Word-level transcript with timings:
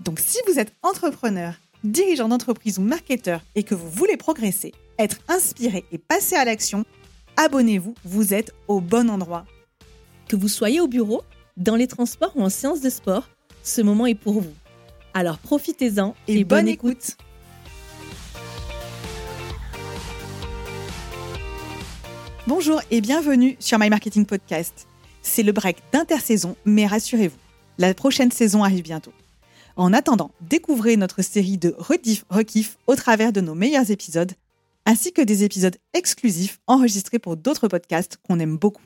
Donc 0.00 0.18
si 0.18 0.38
vous 0.46 0.58
êtes 0.58 0.72
entrepreneur, 0.82 1.54
dirigeant 1.84 2.28
d'entreprise 2.28 2.78
ou 2.78 2.82
marketeur 2.82 3.42
et 3.54 3.62
que 3.62 3.74
vous 3.74 3.90
voulez 3.90 4.16
progresser, 4.16 4.72
être 4.98 5.18
inspiré 5.28 5.84
et 5.92 5.98
passer 5.98 6.36
à 6.36 6.44
l'action, 6.46 6.86
abonnez-vous, 7.36 7.94
vous 8.04 8.32
êtes 8.32 8.52
au 8.66 8.80
bon 8.80 9.10
endroit. 9.10 9.44
Que 10.26 10.36
vous 10.36 10.48
soyez 10.48 10.80
au 10.80 10.88
bureau, 10.88 11.22
dans 11.58 11.76
les 11.76 11.86
transports 11.86 12.32
ou 12.34 12.42
en 12.42 12.48
séance 12.48 12.80
de 12.80 12.88
sport, 12.88 13.28
ce 13.62 13.82
moment 13.82 14.06
est 14.06 14.14
pour 14.14 14.40
vous. 14.40 14.54
Alors 15.12 15.36
profitez-en 15.38 16.14
et, 16.28 16.44
bonne, 16.44 16.68
écoute. 16.68 17.18
Bonjour 22.46 22.80
et 22.90 23.02
bienvenue 23.02 23.56
sur 23.60 23.78
My 23.78 23.90
Marketing 23.90 24.24
Podcast. 24.24 24.86
C'est 25.20 25.42
le 25.42 25.52
break 25.52 25.76
d'intersaison, 25.92 26.56
mais 26.64 26.86
rassurez-vous, 26.86 27.36
la 27.76 27.92
prochaine 27.92 28.30
saison 28.30 28.64
arrive 28.64 28.82
bientôt. 28.82 29.12
En 29.76 29.92
attendant, 29.92 30.32
découvrez 30.40 30.96
notre 30.96 31.22
série 31.22 31.58
de 31.58 31.74
rediff 31.78 32.24
rekiff 32.28 32.76
au 32.86 32.96
travers 32.96 33.32
de 33.32 33.40
nos 33.40 33.54
meilleurs 33.54 33.90
épisodes, 33.90 34.32
ainsi 34.84 35.12
que 35.12 35.22
des 35.22 35.44
épisodes 35.44 35.76
exclusifs 35.94 36.60
enregistrés 36.66 37.18
pour 37.18 37.36
d'autres 37.36 37.68
podcasts 37.68 38.18
qu'on 38.26 38.40
aime 38.40 38.56
beaucoup. 38.56 38.82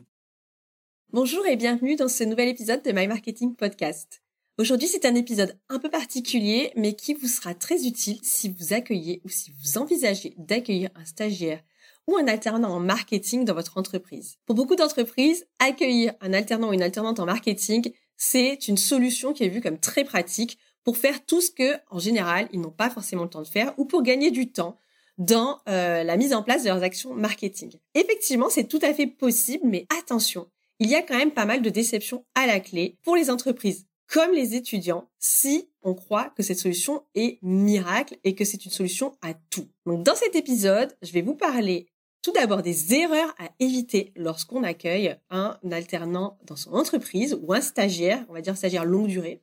Bonjour 1.13 1.47
et 1.47 1.57
bienvenue 1.57 1.97
dans 1.97 2.09
ce 2.09 2.25
nouvel 2.25 2.49
épisode 2.49 2.83
de 2.83 2.93
My 2.93 3.07
Marketing 3.07 3.55
Podcast. 3.55 4.21
Aujourd'hui, 4.59 4.89
c'est 4.89 5.07
un 5.07 5.15
épisode 5.15 5.59
un 5.69 5.79
peu 5.79 5.89
particulier, 5.89 6.73
mais 6.77 6.95
qui 6.95 7.15
vous 7.15 7.29
sera 7.29 7.55
très 7.55 7.87
utile 7.87 8.19
si 8.23 8.49
vous 8.49 8.73
accueillez 8.73 9.21
ou 9.25 9.29
si 9.29 9.53
vous 9.53 9.79
envisagez 9.79 10.35
d'accueillir 10.39 10.91
un 10.97 11.05
stagiaire 11.05 11.63
ou 12.07 12.17
un 12.17 12.29
alternant 12.29 12.75
en 12.75 12.81
marketing 12.81 13.45
dans 13.45 13.55
votre 13.55 13.79
entreprise. 13.79 14.37
Pour 14.45 14.55
beaucoup 14.55 14.77
d'entreprises, 14.77 15.47
accueillir 15.59 16.13
un 16.21 16.35
alternant 16.35 16.69
ou 16.69 16.73
une 16.73 16.83
alternante 16.83 17.21
en 17.21 17.27
marketing, 17.27 17.93
c'est 18.17 18.69
une 18.69 18.77
solution 18.77 19.33
qui 19.33 19.45
est 19.45 19.49
vue 19.49 19.63
comme 19.63 19.79
très 19.79 20.05
pratique 20.05 20.59
pour 20.85 20.97
faire 20.97 21.25
tout 21.25 21.41
ce 21.41 21.51
que, 21.51 21.77
en 21.91 21.99
général, 21.99 22.49
ils 22.53 22.61
n'ont 22.61 22.71
pas 22.71 22.91
forcément 22.91 23.25
le 23.25 23.31
temps 23.31 23.43
de 23.43 23.49
faire 23.49 23.75
ou 23.79 23.85
pour 23.87 24.03
gagner 24.03 24.31
du 24.31 24.53
temps 24.53 24.77
dans 25.19 25.61
euh, 25.69 26.03
la 26.03 26.17
mise 26.17 26.35
en 26.35 26.43
place 26.43 26.65
de 26.65 26.69
leurs 26.69 26.83
actions 26.83 27.15
marketing. 27.15 27.73
Effectivement, 27.95 28.51
c'est 28.51 28.65
tout 28.65 28.81
à 28.83 28.93
fait 28.93 29.07
possible, 29.07 29.65
mais 29.67 29.87
attention, 29.99 30.49
il 30.81 30.91
y 30.91 30.95
a 30.95 31.03
quand 31.03 31.17
même 31.17 31.31
pas 31.31 31.47
mal 31.47 31.63
de 31.63 31.71
déceptions 31.71 32.25
à 32.35 32.47
la 32.47 32.61
clé 32.61 32.99
pour 33.03 33.17
les 33.17 33.31
entreprises 33.31 33.87
comme 34.07 34.33
les 34.33 34.55
étudiants 34.55 35.09
si 35.19 35.71
on 35.83 35.95
croit 35.95 36.31
que 36.37 36.43
cette 36.43 36.59
solution 36.59 37.03
est 37.15 37.39
miracle 37.43 38.17
et 38.25 38.35
que 38.35 38.45
c'est 38.45 38.65
une 38.65 38.71
solution 38.71 39.17
à 39.23 39.35
tout. 39.51 39.69
Donc 39.87 40.03
dans 40.03 40.15
cet 40.15 40.37
épisode, 40.37 40.97
je 41.03 41.13
vais 41.13 41.23
vous 41.23 41.35
parler 41.35 41.89
tout 42.23 42.33
d'abord 42.33 42.63
des 42.63 42.95
erreurs 42.95 43.35
à 43.39 43.51
éviter 43.61 44.13
lorsqu'on 44.17 44.63
accueille 44.63 45.17
un 45.31 45.59
alternant 45.71 46.39
dans 46.47 46.57
son 46.57 46.73
entreprise 46.73 47.39
ou 47.43 47.53
un 47.53 47.61
stagiaire, 47.61 48.25
on 48.29 48.33
va 48.33 48.41
dire 48.41 48.57
stagiaire 48.57 48.85
longue 48.85 49.09
durée. 49.09 49.43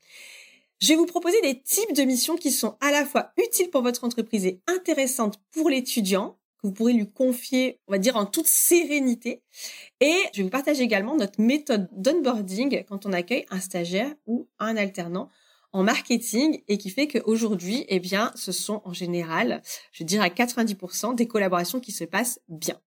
Je 0.81 0.87
vais 0.87 0.95
vous 0.95 1.05
proposer 1.05 1.39
des 1.41 1.61
types 1.61 1.93
de 1.93 2.01
missions 2.01 2.35
qui 2.35 2.49
sont 2.49 2.75
à 2.81 2.89
la 2.89 3.05
fois 3.05 3.33
utiles 3.37 3.69
pour 3.69 3.83
votre 3.83 4.03
entreprise 4.03 4.47
et 4.47 4.63
intéressantes 4.65 5.39
pour 5.51 5.69
l'étudiant, 5.69 6.39
que 6.57 6.67
vous 6.67 6.73
pourrez 6.73 6.93
lui 6.93 7.07
confier, 7.07 7.79
on 7.87 7.91
va 7.91 7.99
dire, 7.99 8.17
en 8.17 8.25
toute 8.25 8.47
sérénité. 8.47 9.43
Et 9.99 10.15
je 10.33 10.37
vais 10.37 10.43
vous 10.43 10.49
partager 10.49 10.81
également 10.81 11.15
notre 11.15 11.39
méthode 11.39 11.87
d'onboarding 11.91 12.83
quand 12.89 13.05
on 13.05 13.13
accueille 13.13 13.45
un 13.51 13.59
stagiaire 13.59 14.11
ou 14.25 14.49
un 14.57 14.75
alternant 14.75 15.29
en 15.71 15.83
marketing 15.83 16.63
et 16.67 16.79
qui 16.79 16.89
fait 16.89 17.07
qu'aujourd'hui, 17.07 17.85
eh 17.87 17.99
bien, 17.99 18.31
ce 18.33 18.51
sont 18.51 18.81
en 18.83 18.91
général, 18.91 19.61
je 19.91 20.03
dirais 20.03 20.25
à 20.25 20.29
90% 20.29 21.13
des 21.13 21.27
collaborations 21.27 21.79
qui 21.79 21.91
se 21.91 22.05
passent 22.05 22.39
bien. 22.49 22.81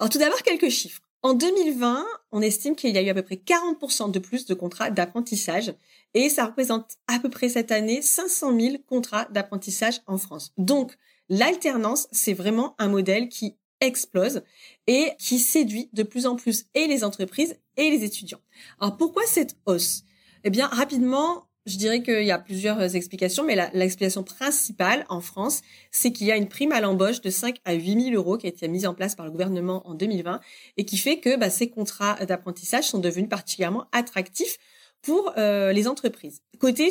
Alors 0.00 0.10
tout 0.10 0.18
d'abord, 0.18 0.42
quelques 0.42 0.68
chiffres. 0.68 1.00
En 1.24 1.32
2020, 1.32 2.04
on 2.32 2.42
estime 2.42 2.76
qu'il 2.76 2.94
y 2.94 2.98
a 2.98 3.02
eu 3.02 3.08
à 3.08 3.14
peu 3.14 3.22
près 3.22 3.36
40% 3.36 4.10
de 4.10 4.18
plus 4.18 4.44
de 4.44 4.52
contrats 4.52 4.90
d'apprentissage 4.90 5.72
et 6.12 6.28
ça 6.28 6.44
représente 6.44 6.98
à 7.06 7.18
peu 7.18 7.30
près 7.30 7.48
cette 7.48 7.72
année 7.72 8.02
500 8.02 8.60
000 8.60 8.76
contrats 8.86 9.24
d'apprentissage 9.30 10.02
en 10.06 10.18
France. 10.18 10.52
Donc, 10.58 10.94
l'alternance, 11.30 12.08
c'est 12.12 12.34
vraiment 12.34 12.74
un 12.78 12.88
modèle 12.88 13.30
qui 13.30 13.56
explose 13.80 14.42
et 14.86 15.12
qui 15.18 15.38
séduit 15.38 15.88
de 15.94 16.02
plus 16.02 16.26
en 16.26 16.36
plus 16.36 16.66
et 16.74 16.88
les 16.88 17.04
entreprises 17.04 17.56
et 17.78 17.88
les 17.88 18.04
étudiants. 18.04 18.42
Alors, 18.78 18.98
pourquoi 18.98 19.22
cette 19.24 19.56
hausse? 19.64 20.02
Eh 20.44 20.50
bien, 20.50 20.66
rapidement, 20.66 21.48
je 21.66 21.76
dirais 21.76 22.02
qu'il 22.02 22.24
y 22.24 22.30
a 22.30 22.38
plusieurs 22.38 22.94
explications, 22.94 23.44
mais 23.44 23.56
l'explication 23.72 24.22
principale 24.22 25.06
en 25.08 25.20
France, 25.20 25.62
c'est 25.90 26.12
qu'il 26.12 26.26
y 26.26 26.32
a 26.32 26.36
une 26.36 26.48
prime 26.48 26.72
à 26.72 26.80
l'embauche 26.80 27.20
de 27.20 27.30
5 27.30 27.56
à 27.64 27.72
8 27.72 28.10
000 28.10 28.16
euros 28.16 28.36
qui 28.36 28.46
a 28.46 28.50
été 28.50 28.68
mise 28.68 28.86
en 28.86 28.94
place 28.94 29.14
par 29.14 29.24
le 29.24 29.32
gouvernement 29.32 29.86
en 29.88 29.94
2020 29.94 30.40
et 30.76 30.84
qui 30.84 30.98
fait 30.98 31.20
que 31.20 31.36
bah, 31.36 31.50
ces 31.50 31.70
contrats 31.70 32.16
d'apprentissage 32.26 32.84
sont 32.84 32.98
devenus 32.98 33.28
particulièrement 33.28 33.86
attractifs 33.92 34.58
pour 35.04 35.32
euh, 35.36 35.72
les 35.72 35.86
entreprises. 35.86 36.40
Côté 36.58 36.90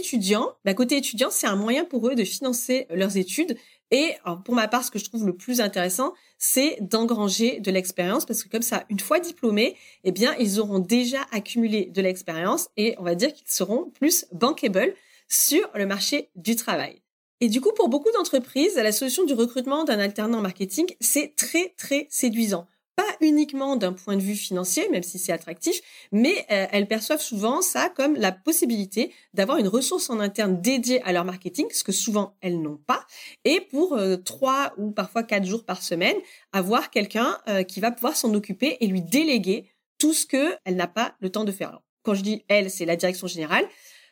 bah, 0.63 0.73
côté 0.73 0.97
étudiant, 0.97 1.29
c'est 1.31 1.47
un 1.47 1.55
moyen 1.55 1.83
pour 1.83 2.07
eux 2.07 2.15
de 2.15 2.23
financer 2.23 2.85
leurs 2.91 3.17
études. 3.17 3.57
Et 3.93 4.15
pour 4.43 4.55
ma 4.55 4.67
part, 4.67 4.83
ce 4.83 4.89
que 4.89 4.97
je 4.97 5.05
trouve 5.05 5.23
le 5.23 5.35
plus 5.35 5.61
intéressant, 5.61 6.15
c'est 6.39 6.79
d'engranger 6.81 7.59
de 7.59 7.69
l'expérience 7.69 8.25
parce 8.25 8.43
que 8.43 8.49
comme 8.49 8.63
ça, 8.63 8.85
une 8.89 8.99
fois 8.99 9.19
diplômés, 9.19 9.75
eh 10.03 10.11
bien, 10.11 10.35
ils 10.39 10.59
auront 10.59 10.79
déjà 10.79 11.19
accumulé 11.31 11.85
de 11.85 12.01
l'expérience 12.01 12.69
et 12.75 12.95
on 12.97 13.03
va 13.03 13.13
dire 13.13 13.31
qu'ils 13.31 13.51
seront 13.51 13.91
plus 13.91 14.25
bankable 14.31 14.95
sur 15.27 15.69
le 15.75 15.85
marché 15.85 16.31
du 16.35 16.55
travail. 16.55 17.03
Et 17.39 17.49
du 17.49 17.61
coup, 17.61 17.71
pour 17.75 17.87
beaucoup 17.87 18.11
d'entreprises, 18.13 18.77
la 18.77 18.91
solution 18.91 19.25
du 19.25 19.35
recrutement 19.35 19.83
d'un 19.83 19.99
alternant 19.99 20.41
marketing, 20.41 20.87
c'est 20.99 21.35
très, 21.35 21.75
très 21.77 22.07
séduisant 22.09 22.65
pas 22.95 23.15
uniquement 23.21 23.75
d'un 23.75 23.93
point 23.93 24.15
de 24.15 24.21
vue 24.21 24.35
financier, 24.35 24.87
même 24.89 25.03
si 25.03 25.17
c'est 25.17 25.31
attractif, 25.31 25.81
mais 26.11 26.45
euh, 26.51 26.67
elles 26.71 26.87
perçoivent 26.87 27.21
souvent 27.21 27.61
ça 27.61 27.89
comme 27.89 28.15
la 28.15 28.31
possibilité 28.31 29.11
d'avoir 29.33 29.57
une 29.57 29.67
ressource 29.67 30.09
en 30.09 30.19
interne 30.19 30.61
dédiée 30.61 31.01
à 31.03 31.11
leur 31.11 31.25
marketing, 31.25 31.67
ce 31.71 31.83
que 31.83 31.91
souvent 31.91 32.35
elles 32.41 32.61
n'ont 32.61 32.77
pas, 32.77 33.05
et 33.45 33.61
pour 33.61 33.93
euh, 33.93 34.17
trois 34.17 34.73
ou 34.77 34.91
parfois 34.91 35.23
quatre 35.23 35.45
jours 35.45 35.65
par 35.65 35.81
semaine, 35.81 36.17
avoir 36.51 36.91
quelqu'un 36.91 37.37
euh, 37.47 37.63
qui 37.63 37.79
va 37.79 37.91
pouvoir 37.91 38.15
s'en 38.15 38.33
occuper 38.33 38.77
et 38.79 38.87
lui 38.87 39.01
déléguer 39.01 39.69
tout 39.97 40.13
ce 40.13 40.25
que 40.25 40.55
elle 40.65 40.75
n'a 40.75 40.87
pas 40.87 41.15
le 41.19 41.29
temps 41.29 41.45
de 41.45 41.51
faire. 41.51 41.79
quand 42.03 42.13
je 42.13 42.21
dis 42.21 42.43
elle, 42.47 42.69
c'est 42.69 42.85
la 42.85 42.95
direction 42.95 43.27
générale. 43.27 43.65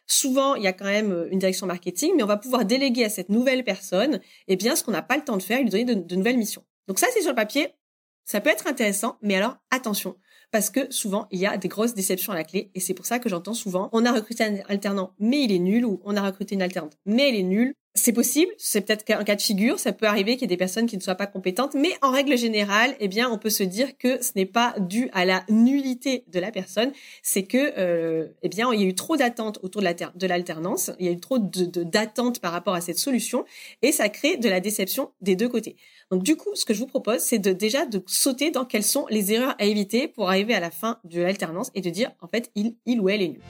Souvent, 0.07 0.55
il 0.55 0.63
y 0.63 0.67
a 0.67 0.73
quand 0.73 0.85
même 0.85 1.27
une 1.31 1.39
direction 1.39 1.67
marketing, 1.67 2.13
mais 2.15 2.23
on 2.23 2.27
va 2.27 2.37
pouvoir 2.37 2.65
déléguer 2.65 3.05
à 3.05 3.09
cette 3.09 3.29
nouvelle 3.29 3.63
personne, 3.63 4.19
eh 4.47 4.55
bien, 4.55 4.75
ce 4.75 4.83
qu'on 4.83 4.91
n'a 4.91 5.01
pas 5.01 5.15
le 5.15 5.23
temps 5.23 5.37
de 5.37 5.43
faire, 5.43 5.59
et 5.59 5.63
lui 5.63 5.69
donner 5.69 5.95
de 5.95 6.15
nouvelles 6.15 6.37
missions. 6.37 6.63
Donc 6.87 6.99
ça, 6.99 7.07
c'est 7.13 7.21
sur 7.21 7.29
le 7.29 7.35
papier 7.35 7.69
ça 8.25 8.41
peut 8.41 8.49
être 8.49 8.67
intéressant, 8.67 9.17
mais 9.21 9.35
alors 9.35 9.57
attention, 9.71 10.17
parce 10.51 10.69
que 10.69 10.91
souvent 10.91 11.27
il 11.31 11.39
y 11.39 11.45
a 11.45 11.57
des 11.57 11.67
grosses 11.67 11.93
déceptions 11.93 12.33
à 12.33 12.35
la 12.35 12.43
clé, 12.43 12.71
et 12.75 12.79
c'est 12.79 12.93
pour 12.93 13.05
ça 13.05 13.19
que 13.19 13.29
j'entends 13.29 13.53
souvent 13.53 13.89
on 13.93 14.05
a 14.05 14.11
recruté 14.11 14.43
un 14.43 14.57
alternant, 14.69 15.13
mais 15.19 15.43
il 15.43 15.51
est 15.51 15.59
nul, 15.59 15.85
ou 15.85 16.01
on 16.05 16.15
a 16.15 16.21
recruté 16.21 16.55
une 16.55 16.61
alternante, 16.61 16.97
mais 17.05 17.29
elle 17.29 17.35
est 17.35 17.43
nulle. 17.43 17.73
C'est 17.93 18.13
possible, 18.13 18.49
c'est 18.57 18.79
peut-être 18.79 19.03
un 19.11 19.25
cas 19.25 19.35
de 19.35 19.41
figure, 19.41 19.77
ça 19.77 19.91
peut 19.91 20.05
arriver 20.05 20.33
qu'il 20.33 20.43
y 20.43 20.45
ait 20.45 20.47
des 20.47 20.55
personnes 20.55 20.85
qui 20.85 20.95
ne 20.95 21.01
soient 21.01 21.15
pas 21.15 21.27
compétentes, 21.27 21.73
mais 21.73 21.91
en 22.01 22.11
règle 22.11 22.37
générale, 22.37 22.95
eh 23.01 23.09
bien, 23.09 23.29
on 23.29 23.37
peut 23.37 23.49
se 23.49 23.63
dire 23.63 23.97
que 23.97 24.23
ce 24.23 24.31
n'est 24.37 24.45
pas 24.45 24.73
dû 24.79 25.09
à 25.11 25.25
la 25.25 25.43
nullité 25.49 26.23
de 26.29 26.39
la 26.39 26.51
personne, 26.51 26.93
c'est 27.21 27.43
que, 27.43 27.73
euh, 27.77 28.27
eh 28.43 28.49
bien, 28.49 28.71
il 28.71 28.79
y 28.79 28.85
a 28.85 28.87
eu 28.87 28.95
trop 28.95 29.17
d'attentes 29.17 29.59
autour 29.61 29.81
de 29.81 30.27
l'alternance, 30.27 30.91
il 30.99 31.05
y 31.05 31.09
a 31.09 31.11
eu 31.11 31.19
trop 31.19 31.37
d'attentes 31.37 32.39
par 32.39 32.53
rapport 32.53 32.75
à 32.75 32.79
cette 32.79 32.97
solution, 32.97 33.43
et 33.81 33.91
ça 33.91 34.07
crée 34.07 34.37
de 34.37 34.47
la 34.47 34.61
déception 34.61 35.11
des 35.19 35.35
deux 35.35 35.49
côtés. 35.49 35.75
Donc 36.11 36.23
du 36.23 36.37
coup, 36.37 36.55
ce 36.55 36.63
que 36.63 36.73
je 36.73 36.79
vous 36.79 36.87
propose, 36.87 37.19
c'est 37.19 37.39
de 37.39 37.51
déjà 37.51 37.85
de 37.85 38.01
sauter 38.07 38.51
dans 38.51 38.63
quelles 38.63 38.83
sont 38.83 39.05
les 39.09 39.33
erreurs 39.33 39.55
à 39.59 39.65
éviter 39.65 40.07
pour 40.07 40.29
arriver 40.29 40.53
à 40.53 40.61
la 40.61 40.71
fin 40.71 40.99
de 41.03 41.21
l'alternance 41.21 41.71
et 41.75 41.81
de 41.81 41.89
dire 41.89 42.11
en 42.21 42.27
fait 42.27 42.51
il, 42.55 42.75
il 42.85 43.01
ou 43.01 43.09
elle 43.09 43.21
est 43.21 43.29
nul. 43.29 43.41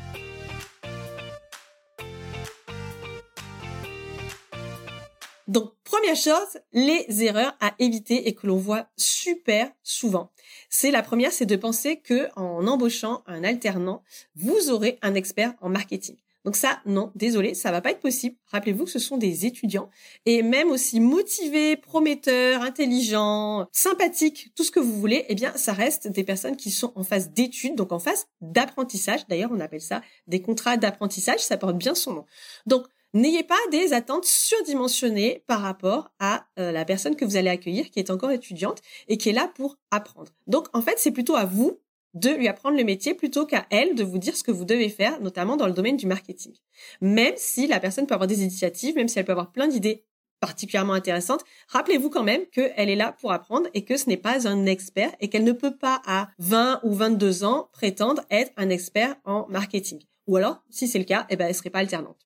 Donc, 5.52 5.74
première 5.84 6.16
chose, 6.16 6.62
les 6.72 7.06
erreurs 7.26 7.58
à 7.60 7.74
éviter 7.78 8.30
et 8.30 8.34
que 8.34 8.48
l'on 8.48 8.56
voit 8.56 8.88
super 8.96 9.70
souvent. 9.84 10.32
C'est 10.70 10.92
la 10.92 11.04
première, 11.04 11.34
c'est 11.34 11.46
de 11.46 11.58
penser 11.58 11.98
que 11.98 12.30
en 12.38 12.66
embauchant 12.68 13.22
un 13.28 13.44
alternant, 13.44 14.02
vous 14.34 14.70
aurez 14.70 14.98
un 15.02 15.14
expert 15.14 15.54
en 15.60 15.68
marketing. 15.68 16.16
Donc 16.46 16.56
ça, 16.56 16.80
non, 16.86 17.12
désolé, 17.16 17.54
ça 17.54 17.70
va 17.70 17.82
pas 17.82 17.92
être 17.92 18.00
possible. 18.00 18.38
Rappelez-vous 18.48 18.86
que 18.86 18.92
ce 18.92 18.98
sont 18.98 19.18
des 19.18 19.46
étudiants 19.46 19.90
et 20.26 20.42
même 20.42 20.72
aussi 20.72 21.02
motivés, 21.02 21.76
prometteurs, 21.76 22.62
intelligents, 22.62 23.68
sympathiques, 23.74 24.54
tout 24.56 24.64
ce 24.64 24.72
que 24.72 24.80
vous 24.80 24.98
voulez, 24.98 25.26
eh 25.28 25.36
bien, 25.36 25.52
ça 25.58 25.74
reste 25.74 26.08
des 26.08 26.24
personnes 26.24 26.56
qui 26.56 26.72
sont 26.72 26.94
en 26.96 27.04
phase 27.04 27.32
d'études, 27.32 27.76
donc 27.76 27.92
en 27.92 28.00
phase 28.00 28.26
d'apprentissage. 28.40 29.28
D'ailleurs, 29.28 29.52
on 29.54 29.60
appelle 29.60 29.82
ça 29.82 30.02
des 30.28 30.42
contrats 30.42 30.78
d'apprentissage, 30.78 31.42
ça 31.42 31.58
porte 31.58 31.78
bien 31.78 31.94
son 31.94 32.14
nom. 32.14 32.26
Donc, 32.66 32.88
N'ayez 33.14 33.44
pas 33.44 33.60
des 33.72 33.92
attentes 33.92 34.24
surdimensionnées 34.24 35.44
par 35.46 35.62
rapport 35.62 36.12
à 36.20 36.46
euh, 36.58 36.72
la 36.72 36.86
personne 36.86 37.18
que 37.18 37.26
vous 37.26 37.36
allez 37.36 37.50
accueillir 37.50 37.90
qui 37.92 38.00
est 38.00 38.10
encore 38.10 38.32
étudiante 38.32 38.82
et 39.10 39.18
qui 39.18 39.30
est 39.30 39.34
là 39.34 39.52
pour 39.54 39.78
apprendre. 39.92 40.32
Donc 40.48 40.68
en 40.72 40.82
fait, 40.82 40.96
c'est 40.98 41.12
plutôt 41.12 41.36
à 41.36 41.44
vous 41.44 41.80
de 42.14 42.30
lui 42.30 42.48
apprendre 42.48 42.78
le 42.78 42.86
métier 42.86 43.14
plutôt 43.14 43.46
qu'à 43.46 43.66
elle 43.70 43.96
de 43.96 44.04
vous 44.04 44.18
dire 44.18 44.36
ce 44.38 44.44
que 44.44 44.52
vous 44.52 44.64
devez 44.64 44.88
faire, 44.88 45.20
notamment 45.22 45.58
dans 45.58 45.68
le 45.68 45.74
domaine 45.74 45.98
du 45.98 46.08
marketing. 46.08 46.54
Même 47.02 47.34
si 47.36 47.68
la 47.68 47.82
personne 47.82 48.08
peut 48.08 48.14
avoir 48.14 48.28
des 48.28 48.44
initiatives, 48.44 48.96
même 48.96 49.10
si 49.10 49.20
elle 49.20 49.26
peut 49.26 49.32
avoir 49.34 49.52
plein 49.52 49.68
d'idées 49.68 50.06
particulièrement 50.40 50.94
intéressantes, 50.94 51.44
rappelez-vous 51.68 52.10
quand 52.10 52.24
même 52.24 52.46
qu'elle 52.48 52.90
est 52.90 52.96
là 52.96 53.12
pour 53.20 53.34
apprendre 53.34 53.68
et 53.74 53.84
que 53.84 53.98
ce 53.98 54.10
n'est 54.10 54.18
pas 54.18 54.48
un 54.48 54.66
expert 54.66 55.12
et 55.20 55.30
qu'elle 55.30 55.44
ne 55.44 55.52
peut 55.52 55.76
pas 55.76 56.02
à 56.06 56.30
20 56.40 56.80
ou 56.84 56.94
22 56.94 57.44
ans 57.44 57.70
prétendre 57.74 58.24
être 58.32 58.52
un 58.56 58.70
expert 58.70 59.16
en 59.26 59.48
marketing. 59.50 60.00
Ou 60.28 60.38
alors, 60.38 60.64
si 60.70 60.88
c'est 60.88 61.00
le 61.00 61.06
cas, 61.06 61.28
eh 61.30 61.36
ben, 61.36 61.48
elle 61.48 61.56
serait 61.56 61.70
pas 61.70 61.80
alternante. 61.80 62.26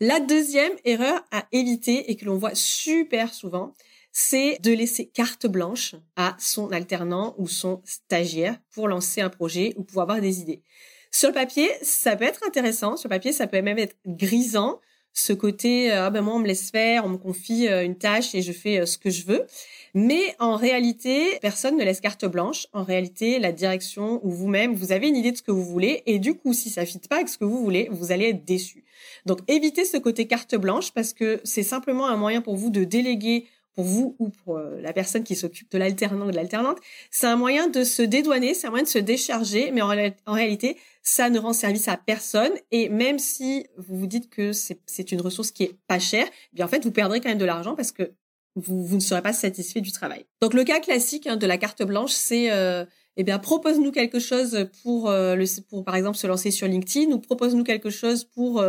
La 0.00 0.20
deuxième 0.20 0.74
erreur 0.84 1.24
à 1.32 1.46
éviter 1.50 2.10
et 2.10 2.16
que 2.16 2.24
l'on 2.24 2.36
voit 2.36 2.54
super 2.54 3.34
souvent, 3.34 3.74
c'est 4.12 4.58
de 4.62 4.72
laisser 4.72 5.08
carte 5.08 5.46
blanche 5.46 5.96
à 6.14 6.36
son 6.38 6.70
alternant 6.70 7.34
ou 7.36 7.48
son 7.48 7.82
stagiaire 7.84 8.58
pour 8.70 8.86
lancer 8.86 9.20
un 9.20 9.28
projet 9.28 9.74
ou 9.76 9.82
pour 9.82 10.00
avoir 10.00 10.20
des 10.20 10.40
idées. 10.40 10.62
Sur 11.10 11.30
le 11.30 11.34
papier, 11.34 11.68
ça 11.82 12.14
peut 12.14 12.24
être 12.24 12.44
intéressant. 12.46 12.96
Sur 12.96 13.08
le 13.08 13.16
papier, 13.16 13.32
ça 13.32 13.48
peut 13.48 13.60
même 13.60 13.78
être 13.78 13.96
grisant. 14.06 14.80
Ce 15.20 15.32
côté, 15.32 15.90
euh, 15.90 16.06
ah 16.06 16.10
ben 16.10 16.22
moi, 16.22 16.36
on 16.36 16.38
me 16.38 16.46
laisse 16.46 16.70
faire, 16.70 17.04
on 17.04 17.08
me 17.08 17.16
confie 17.16 17.66
euh, 17.66 17.84
une 17.84 17.96
tâche 17.96 18.36
et 18.36 18.40
je 18.40 18.52
fais 18.52 18.78
euh, 18.78 18.86
ce 18.86 18.98
que 18.98 19.10
je 19.10 19.26
veux. 19.26 19.46
Mais 19.92 20.36
en 20.38 20.54
réalité, 20.54 21.40
personne 21.42 21.76
ne 21.76 21.82
laisse 21.82 22.00
carte 22.00 22.24
blanche. 22.24 22.68
En 22.72 22.84
réalité, 22.84 23.40
la 23.40 23.50
direction 23.50 24.20
ou 24.24 24.30
vous-même, 24.30 24.74
vous 24.74 24.92
avez 24.92 25.08
une 25.08 25.16
idée 25.16 25.32
de 25.32 25.36
ce 25.36 25.42
que 25.42 25.50
vous 25.50 25.64
voulez 25.64 26.04
et 26.06 26.20
du 26.20 26.34
coup, 26.34 26.52
si 26.52 26.70
ça 26.70 26.86
fit 26.86 27.00
pas 27.00 27.16
avec 27.16 27.28
ce 27.28 27.36
que 27.36 27.44
vous 27.44 27.58
voulez, 27.58 27.88
vous 27.90 28.12
allez 28.12 28.28
être 28.28 28.44
déçu. 28.44 28.84
Donc, 29.26 29.40
évitez 29.48 29.84
ce 29.84 29.96
côté 29.96 30.28
carte 30.28 30.54
blanche 30.54 30.92
parce 30.92 31.12
que 31.12 31.40
c'est 31.42 31.64
simplement 31.64 32.06
un 32.06 32.16
moyen 32.16 32.40
pour 32.40 32.54
vous 32.54 32.70
de 32.70 32.84
déléguer 32.84 33.48
pour 33.78 33.86
vous 33.86 34.16
ou 34.18 34.30
pour 34.30 34.56
euh, 34.56 34.80
la 34.80 34.92
personne 34.92 35.22
qui 35.22 35.36
s'occupe 35.36 35.70
de 35.70 35.78
l'alternant 35.78 36.26
ou 36.26 36.30
de 36.32 36.36
l'alternante, 36.36 36.78
c'est 37.12 37.28
un 37.28 37.36
moyen 37.36 37.68
de 37.68 37.84
se 37.84 38.02
dédouaner, 38.02 38.52
c'est 38.52 38.66
un 38.66 38.70
moyen 38.70 38.82
de 38.82 38.88
se 38.88 38.98
décharger, 38.98 39.70
mais 39.70 39.82
en, 39.82 40.32
réalité, 40.32 40.76
ça 41.04 41.30
ne 41.30 41.38
rend 41.38 41.52
service 41.52 41.86
à 41.86 41.96
personne. 41.96 42.50
Et 42.72 42.88
même 42.88 43.20
si 43.20 43.68
vous 43.76 43.96
vous 43.96 44.08
dites 44.08 44.30
que 44.30 44.50
c'est 44.52 45.12
une 45.12 45.20
ressource 45.20 45.52
qui 45.52 45.62
est 45.62 45.76
pas 45.86 46.00
chère, 46.00 46.26
eh 46.26 46.56
bien 46.56 46.64
en 46.64 46.68
fait, 46.68 46.82
vous 46.82 46.90
perdrez 46.90 47.20
quand 47.20 47.28
même 47.28 47.38
de 47.38 47.44
l'argent 47.44 47.76
parce 47.76 47.92
que 47.92 48.14
vous, 48.56 48.84
vous, 48.84 48.96
ne 48.96 49.00
serez 49.00 49.22
pas 49.22 49.32
satisfait 49.32 49.80
du 49.80 49.92
travail. 49.92 50.26
Donc 50.40 50.54
le 50.54 50.64
cas 50.64 50.80
classique 50.80 51.28
hein, 51.28 51.36
de 51.36 51.46
la 51.46 51.56
carte 51.56 51.84
blanche, 51.84 52.10
c'est 52.10 52.50
euh, 52.50 52.84
eh 53.16 53.22
bien 53.22 53.38
propose-nous 53.38 53.92
quelque 53.92 54.18
chose 54.18 54.66
pour 54.82 55.08
euh, 55.08 55.36
le 55.36 55.44
pour 55.68 55.84
par 55.84 55.94
exemple 55.94 56.18
se 56.18 56.26
lancer 56.26 56.50
sur 56.50 56.66
LinkedIn 56.66 57.12
ou 57.12 57.20
propose-nous 57.20 57.62
quelque 57.62 57.90
chose 57.90 58.24
pour 58.24 58.60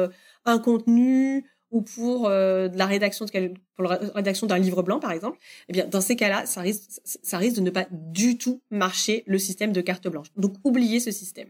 un 0.45 0.59
contenu 0.59 1.45
ou 1.71 1.81
pour 1.81 2.27
euh, 2.27 2.69
la 2.73 2.85
rédaction 2.85 3.25
de 3.25 3.53
pour 3.75 3.85
la 3.85 3.99
rédaction 4.15 4.47
d'un 4.47 4.57
livre 4.57 4.83
blanc 4.83 4.99
par 4.99 5.11
exemple. 5.11 5.37
Eh 5.67 5.73
bien 5.73 5.85
dans 5.85 6.01
ces 6.01 6.15
cas-là, 6.15 6.45
ça 6.45 6.61
risque 6.61 7.01
ça 7.03 7.37
risque 7.37 7.55
de 7.55 7.61
ne 7.61 7.69
pas 7.69 7.87
du 7.91 8.37
tout 8.37 8.61
marcher 8.69 9.23
le 9.27 9.37
système 9.37 9.71
de 9.71 9.81
carte 9.81 10.07
blanche. 10.07 10.27
Donc 10.37 10.55
oubliez 10.63 10.99
ce 10.99 11.11
système. 11.11 11.49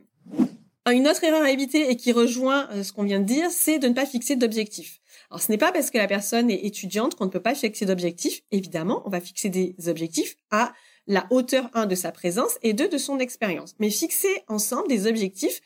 Une 0.91 1.07
autre 1.07 1.23
erreur 1.23 1.43
à 1.43 1.51
éviter 1.51 1.91
et 1.91 1.95
qui 1.95 2.11
rejoint 2.11 2.67
ce 2.83 2.91
qu'on 2.91 3.03
vient 3.03 3.19
de 3.19 3.25
dire, 3.25 3.51
c'est 3.51 3.77
de 3.77 3.87
ne 3.87 3.93
pas 3.93 4.07
fixer 4.07 4.35
d'objectifs. 4.35 4.99
Alors, 5.29 5.41
ce 5.41 5.51
n'est 5.51 5.57
pas 5.57 5.71
parce 5.71 5.91
que 5.91 5.97
la 5.99 6.07
personne 6.07 6.49
est 6.49 6.65
étudiante 6.65 7.15
qu'on 7.15 7.25
ne 7.25 7.29
peut 7.29 7.41
pas 7.41 7.53
fixer 7.53 7.85
d'objectifs. 7.85 8.41
Évidemment, 8.51 9.03
on 9.05 9.09
va 9.09 9.21
fixer 9.21 9.49
des 9.49 9.75
objectifs 9.87 10.35
à 10.49 10.73
la 11.05 11.27
hauteur 11.29 11.69
1 11.73 11.85
de 11.85 11.95
sa 11.95 12.11
présence 12.11 12.57
et 12.61 12.73
2 12.73 12.87
de 12.87 12.97
son 12.97 13.19
expérience. 13.19 13.75
Mais 13.79 13.89
fixer 13.89 14.43
ensemble 14.47 14.87
des 14.87 15.07
objectifs 15.07 15.61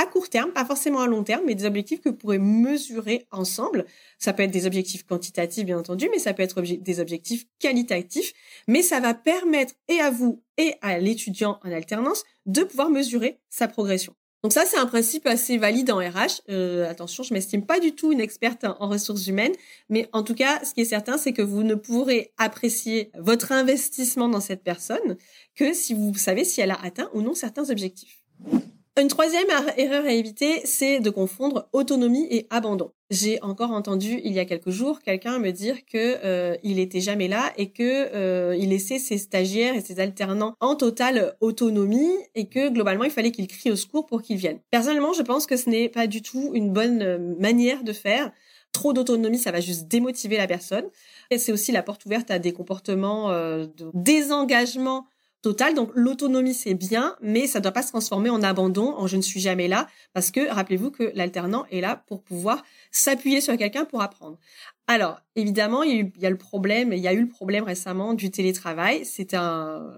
à 0.00 0.06
court 0.06 0.30
terme, 0.30 0.50
pas 0.52 0.64
forcément 0.64 1.00
à 1.00 1.06
long 1.06 1.22
terme, 1.24 1.42
mais 1.46 1.54
des 1.54 1.66
objectifs 1.66 2.00
que 2.00 2.08
vous 2.08 2.14
pourrez 2.14 2.38
mesurer 2.38 3.26
ensemble. 3.30 3.84
Ça 4.18 4.32
peut 4.32 4.42
être 4.42 4.50
des 4.50 4.66
objectifs 4.66 5.04
quantitatifs, 5.04 5.66
bien 5.66 5.78
entendu, 5.78 6.08
mais 6.10 6.18
ça 6.18 6.32
peut 6.32 6.42
être 6.42 6.62
des 6.62 7.00
objectifs 7.00 7.46
qualitatifs. 7.58 8.32
Mais 8.66 8.82
ça 8.82 9.00
va 9.00 9.12
permettre 9.12 9.74
et 9.88 10.00
à 10.00 10.10
vous 10.10 10.42
et 10.56 10.74
à 10.80 10.98
l'étudiant 10.98 11.60
en 11.64 11.70
alternance 11.70 12.24
de 12.46 12.62
pouvoir 12.62 12.88
mesurer 12.88 13.40
sa 13.50 13.68
progression. 13.68 14.14
Donc 14.42 14.54
ça, 14.54 14.64
c'est 14.64 14.78
un 14.78 14.86
principe 14.86 15.26
assez 15.26 15.58
valide 15.58 15.90
en 15.90 15.98
RH. 15.98 16.40
Euh, 16.48 16.88
attention, 16.88 17.22
je 17.22 17.34
m'estime 17.34 17.66
pas 17.66 17.78
du 17.78 17.92
tout 17.92 18.10
une 18.10 18.22
experte 18.22 18.64
en 18.64 18.88
ressources 18.88 19.26
humaines, 19.26 19.52
mais 19.90 20.08
en 20.14 20.22
tout 20.22 20.34
cas, 20.34 20.64
ce 20.64 20.72
qui 20.72 20.80
est 20.80 20.86
certain, 20.86 21.18
c'est 21.18 21.34
que 21.34 21.42
vous 21.42 21.62
ne 21.62 21.74
pourrez 21.74 22.32
apprécier 22.38 23.10
votre 23.18 23.52
investissement 23.52 24.30
dans 24.30 24.40
cette 24.40 24.62
personne 24.62 25.18
que 25.54 25.74
si 25.74 25.92
vous 25.92 26.14
savez 26.14 26.44
si 26.44 26.62
elle 26.62 26.70
a 26.70 26.80
atteint 26.82 27.10
ou 27.12 27.20
non 27.20 27.34
certains 27.34 27.68
objectifs. 27.68 28.24
Une 29.00 29.08
troisième 29.08 29.48
erreur 29.78 30.04
à 30.04 30.12
éviter, 30.12 30.60
c'est 30.64 31.00
de 31.00 31.08
confondre 31.08 31.70
autonomie 31.72 32.26
et 32.30 32.46
abandon. 32.50 32.92
J'ai 33.08 33.40
encore 33.40 33.70
entendu 33.70 34.20
il 34.24 34.34
y 34.34 34.38
a 34.38 34.44
quelques 34.44 34.68
jours 34.68 35.00
quelqu'un 35.00 35.38
me 35.38 35.52
dire 35.52 35.86
que 35.86 36.18
euh, 36.22 36.54
il 36.62 36.78
était 36.78 37.00
jamais 37.00 37.26
là 37.26 37.50
et 37.56 37.70
que 37.70 37.82
euh, 38.14 38.54
il 38.58 38.68
laissait 38.68 38.98
ses 38.98 39.16
stagiaires 39.16 39.74
et 39.74 39.80
ses 39.80 40.00
alternants 40.00 40.54
en 40.60 40.76
totale 40.76 41.34
autonomie 41.40 42.12
et 42.34 42.50
que 42.50 42.68
globalement 42.68 43.04
il 43.04 43.10
fallait 43.10 43.30
qu'ils 43.30 43.48
crient 43.48 43.70
au 43.70 43.76
secours 43.76 44.04
pour 44.04 44.20
qu'ils 44.20 44.36
viennent. 44.36 44.60
Personnellement, 44.70 45.14
je 45.14 45.22
pense 45.22 45.46
que 45.46 45.56
ce 45.56 45.70
n'est 45.70 45.88
pas 45.88 46.06
du 46.06 46.20
tout 46.20 46.50
une 46.52 46.70
bonne 46.70 47.00
euh, 47.00 47.18
manière 47.38 47.84
de 47.84 47.94
faire. 47.94 48.30
Trop 48.72 48.92
d'autonomie, 48.92 49.38
ça 49.38 49.50
va 49.50 49.60
juste 49.60 49.88
démotiver 49.88 50.36
la 50.36 50.46
personne. 50.46 50.84
C'est 51.34 51.52
aussi 51.52 51.72
la 51.72 51.82
porte 51.82 52.04
ouverte 52.04 52.30
à 52.30 52.38
des 52.38 52.52
comportements 52.52 53.30
de 53.30 53.90
désengagement 53.94 55.06
Total, 55.42 55.74
Donc 55.74 55.90
l'autonomie 55.94 56.52
c'est 56.52 56.74
bien, 56.74 57.16
mais 57.22 57.46
ça 57.46 57.60
ne 57.60 57.62
doit 57.62 57.72
pas 57.72 57.82
se 57.82 57.88
transformer 57.88 58.28
en 58.28 58.42
abandon, 58.42 58.94
en 58.96 59.06
je 59.06 59.16
ne 59.16 59.22
suis 59.22 59.40
jamais 59.40 59.68
là, 59.68 59.86
parce 60.12 60.30
que 60.30 60.46
rappelez-vous 60.48 60.90
que 60.90 61.12
l'alternant 61.14 61.64
est 61.70 61.80
là 61.80 62.04
pour 62.06 62.22
pouvoir 62.22 62.62
s'appuyer 62.90 63.40
sur 63.40 63.56
quelqu'un 63.56 63.86
pour 63.86 64.02
apprendre. 64.02 64.38
Alors 64.86 65.20
évidemment, 65.36 65.82
il 65.82 66.12
y, 66.18 66.26
a 66.26 66.30
le 66.30 66.36
problème, 66.36 66.92
il 66.92 66.98
y 66.98 67.08
a 67.08 67.14
eu 67.14 67.22
le 67.22 67.28
problème 67.28 67.64
récemment 67.64 68.12
du 68.12 68.30
télétravail. 68.30 69.06
C'est 69.06 69.32
un, 69.32 69.94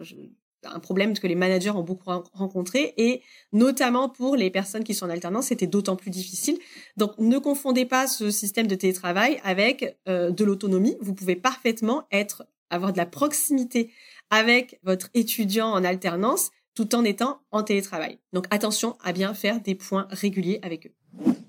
un 0.64 0.78
problème 0.78 1.18
que 1.18 1.26
les 1.26 1.34
managers 1.34 1.70
ont 1.70 1.82
beaucoup 1.82 2.10
rencontré 2.32 2.94
et 2.96 3.22
notamment 3.52 4.08
pour 4.08 4.36
les 4.36 4.50
personnes 4.50 4.84
qui 4.84 4.94
sont 4.94 5.06
en 5.06 5.10
alternance, 5.10 5.46
c'était 5.46 5.66
d'autant 5.66 5.96
plus 5.96 6.10
difficile. 6.10 6.58
Donc 6.96 7.18
ne 7.18 7.38
confondez 7.38 7.84
pas 7.84 8.06
ce 8.06 8.30
système 8.30 8.66
de 8.66 8.74
télétravail 8.74 9.40
avec 9.44 9.98
euh, 10.08 10.30
de 10.30 10.44
l'autonomie. 10.44 10.96
Vous 11.00 11.14
pouvez 11.14 11.36
parfaitement 11.36 12.04
être 12.12 12.44
avoir 12.70 12.92
de 12.92 12.98
la 12.98 13.06
proximité 13.06 13.90
avec 14.30 14.78
votre 14.82 15.08
étudiant 15.14 15.68
en 15.68 15.84
alternance 15.84 16.50
tout 16.74 16.94
en 16.94 17.04
étant 17.04 17.42
en 17.50 17.62
télétravail. 17.62 18.18
Donc 18.32 18.46
attention 18.50 18.96
à 19.02 19.12
bien 19.12 19.34
faire 19.34 19.60
des 19.60 19.74
points 19.74 20.06
réguliers 20.10 20.58
avec 20.62 20.86
eux. 20.86 20.94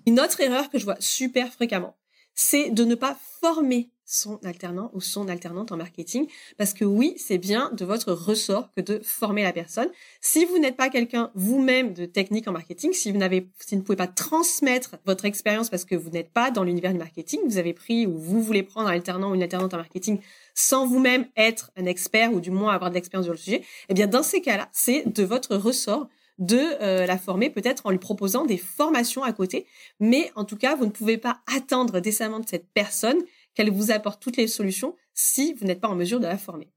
Une 0.06 0.20
autre 0.20 0.42
erreur 0.42 0.70
que 0.70 0.78
je 0.78 0.84
vois 0.84 0.98
super 1.00 1.52
fréquemment, 1.54 1.96
c'est 2.36 2.72
de 2.72 2.84
ne 2.84 2.96
pas 2.96 3.18
former 3.40 3.90
son 4.06 4.40
alternant 4.44 4.92
ou 4.94 5.02
son 5.02 5.28
alternante 5.28 5.72
en 5.72 5.78
marketing 5.78 6.28
parce 6.58 6.74
que 6.74 6.86
oui, 6.86 7.16
c'est 7.18 7.38
bien 7.38 7.72
de 7.74 7.86
votre 7.86 8.12
ressort 8.12 8.70
que 8.76 8.82
de 8.82 9.00
former 9.04 9.44
la 9.44 9.54
personne. 9.54 9.90
Si 10.22 10.46
vous 10.46 10.58
n'êtes 10.60 10.78
pas 10.78 10.90
quelqu'un 10.90 11.32
vous-même 11.36 11.94
de 11.94 12.06
technique 12.06 12.48
en 12.48 12.52
marketing, 12.52 12.94
si 12.94 13.12
vous 13.12 13.18
n'avez 13.18 13.48
si 13.60 13.76
vous 13.76 13.82
ne 13.82 13.86
pouvez 13.86 13.96
pas 13.96 14.08
transmettre 14.08 14.98
votre 15.06 15.26
expérience 15.26 15.70
parce 15.70 15.86
que 15.86 15.96
vous 15.96 16.10
n'êtes 16.10 16.32
pas 16.32 16.52
dans 16.52 16.64
l'univers 16.64 16.92
du 16.92 17.00
marketing, 17.00 17.40
vous 17.46 17.58
avez 17.58 17.74
pris 17.74 18.06
ou 18.06 18.18
vous 18.18 18.42
voulez 18.42 18.64
prendre 18.64 18.90
un 18.90 18.94
alternant 18.94 19.32
ou 19.32 19.36
une 19.36 19.44
alternante 19.44 19.74
en 19.74 19.78
marketing 19.78 20.20
sans 20.56 20.86
vous-même 20.86 21.28
être 21.36 21.72
un 21.76 21.86
expert 21.86 22.34
ou 22.34 22.40
du 22.40 22.52
moins 22.52 22.74
avoir 22.74 22.92
de 22.92 22.96
l'expérience 22.96 23.26
sur 23.26 23.34
le 23.34 23.40
sujet, 23.40 23.64
eh 23.90 23.94
bien 23.94 24.08
dans 24.08 24.24
ces 24.24 24.42
cas-là, 24.42 24.70
c'est 24.72 25.12
de 25.12 25.24
votre 25.24 25.56
ressort 25.56 26.08
de 26.40 26.60
euh, 26.82 27.06
la 27.06 27.18
former 27.18 27.50
peut-être 27.50 27.86
en 27.86 27.92
lui 27.92 28.00
proposant 28.00 28.46
des 28.46 28.58
formations 28.58 29.24
à 29.24 29.34
côté, 29.34 29.68
mais 30.00 30.32
en 30.36 30.46
tout 30.46 30.58
cas, 30.58 30.76
vous 30.76 30.86
ne 30.86 30.92
pouvez 30.92 31.18
pas 31.18 31.40
attendre 31.56 32.00
décemment 32.00 32.40
de 32.40 32.48
cette 32.48 32.68
personne 32.74 33.22
qu'elle 33.56 33.72
vous 33.72 33.92
apporte 33.92 34.22
toutes 34.22 34.38
les 34.38 34.48
solutions 34.48 34.96
si 35.14 35.54
vous 35.54 35.66
n'êtes 35.66 35.80
pas 35.80 35.88
en 35.88 35.96
mesure 35.96 36.20
de 36.20 36.28
la 36.28 36.38
former. 36.38 36.70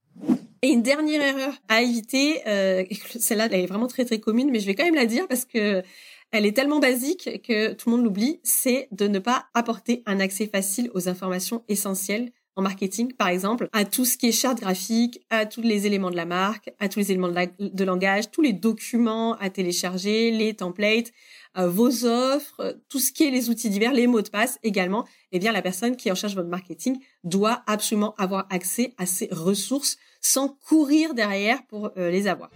Et 0.61 0.69
une 0.69 0.81
dernière 0.81 1.21
erreur 1.21 1.53
à 1.67 1.81
éviter, 1.81 2.41
euh, 2.47 2.83
celle-là 3.19 3.47
elle 3.51 3.61
est 3.61 3.67
vraiment 3.67 3.87
très 3.87 4.05
très 4.05 4.19
commune, 4.19 4.49
mais 4.51 4.59
je 4.59 4.65
vais 4.65 4.75
quand 4.75 4.85
même 4.85 4.95
la 4.95 5.05
dire 5.05 5.27
parce 5.27 5.45
que 5.45 5.83
elle 6.31 6.45
est 6.45 6.51
tellement 6.51 6.79
basique 6.79 7.41
que 7.43 7.73
tout 7.73 7.89
le 7.89 7.95
monde 7.95 8.05
l'oublie, 8.05 8.39
c'est 8.43 8.89
de 8.91 9.07
ne 9.07 9.19
pas 9.19 9.45
apporter 9.53 10.03
un 10.05 10.19
accès 10.19 10.47
facile 10.47 10.91
aux 10.93 11.07
informations 11.07 11.63
essentielles 11.69 12.31
en 12.57 12.63
marketing, 12.63 13.13
par 13.13 13.27
exemple, 13.27 13.69
à 13.71 13.85
tout 13.85 14.03
ce 14.03 14.17
qui 14.17 14.27
est 14.27 14.31
charte 14.31 14.59
graphique, 14.59 15.21
à 15.29 15.45
tous 15.45 15.61
les 15.61 15.85
éléments 15.85 16.09
de 16.09 16.15
la 16.15 16.25
marque, 16.25 16.73
à 16.79 16.89
tous 16.89 16.99
les 16.99 17.11
éléments 17.11 17.29
de, 17.29 17.83
langage, 17.83 18.31
tous 18.31 18.41
les 18.41 18.51
documents 18.51 19.35
à 19.35 19.51
télécharger, 19.51 20.31
les 20.31 20.55
templates, 20.55 21.11
euh, 21.57 21.69
vos 21.69 22.05
offres, 22.05 22.59
euh, 22.59 22.73
tout 22.89 22.99
ce 22.99 23.11
qui 23.11 23.25
est 23.25 23.31
les 23.31 23.51
outils 23.51 23.69
divers, 23.69 23.93
les 23.93 24.07
mots 24.07 24.23
de 24.23 24.29
passe 24.29 24.57
également. 24.63 25.05
Eh 25.31 25.39
bien, 25.39 25.51
la 25.51 25.61
personne 25.61 25.95
qui 25.95 26.09
est 26.09 26.11
en 26.11 26.15
charge 26.15 26.33
votre 26.35 26.49
marketing 26.49 26.97
doit 27.23 27.61
absolument 27.67 28.15
avoir 28.17 28.47
accès 28.49 28.93
à 28.97 29.05
ces 29.05 29.29
ressources 29.31 29.97
sans 30.19 30.49
courir 30.49 31.13
derrière 31.13 31.63
pour 31.67 31.91
euh, 31.95 32.09
les 32.09 32.27
avoir. 32.27 32.49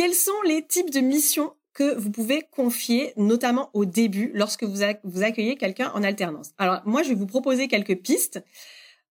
quels 0.00 0.14
sont 0.14 0.40
les 0.46 0.66
types 0.66 0.88
de 0.88 1.00
missions 1.00 1.52
que 1.80 1.94
vous 1.94 2.10
pouvez 2.10 2.42
confier, 2.50 3.14
notamment 3.16 3.70
au 3.72 3.86
début, 3.86 4.32
lorsque 4.34 4.64
vous, 4.64 4.82
vous 5.02 5.22
accueillez 5.22 5.56
quelqu'un 5.56 5.90
en 5.94 6.02
alternance. 6.02 6.50
Alors 6.58 6.82
moi, 6.84 7.02
je 7.02 7.08
vais 7.08 7.14
vous 7.14 7.26
proposer 7.26 7.68
quelques 7.68 7.96
pistes 8.02 8.44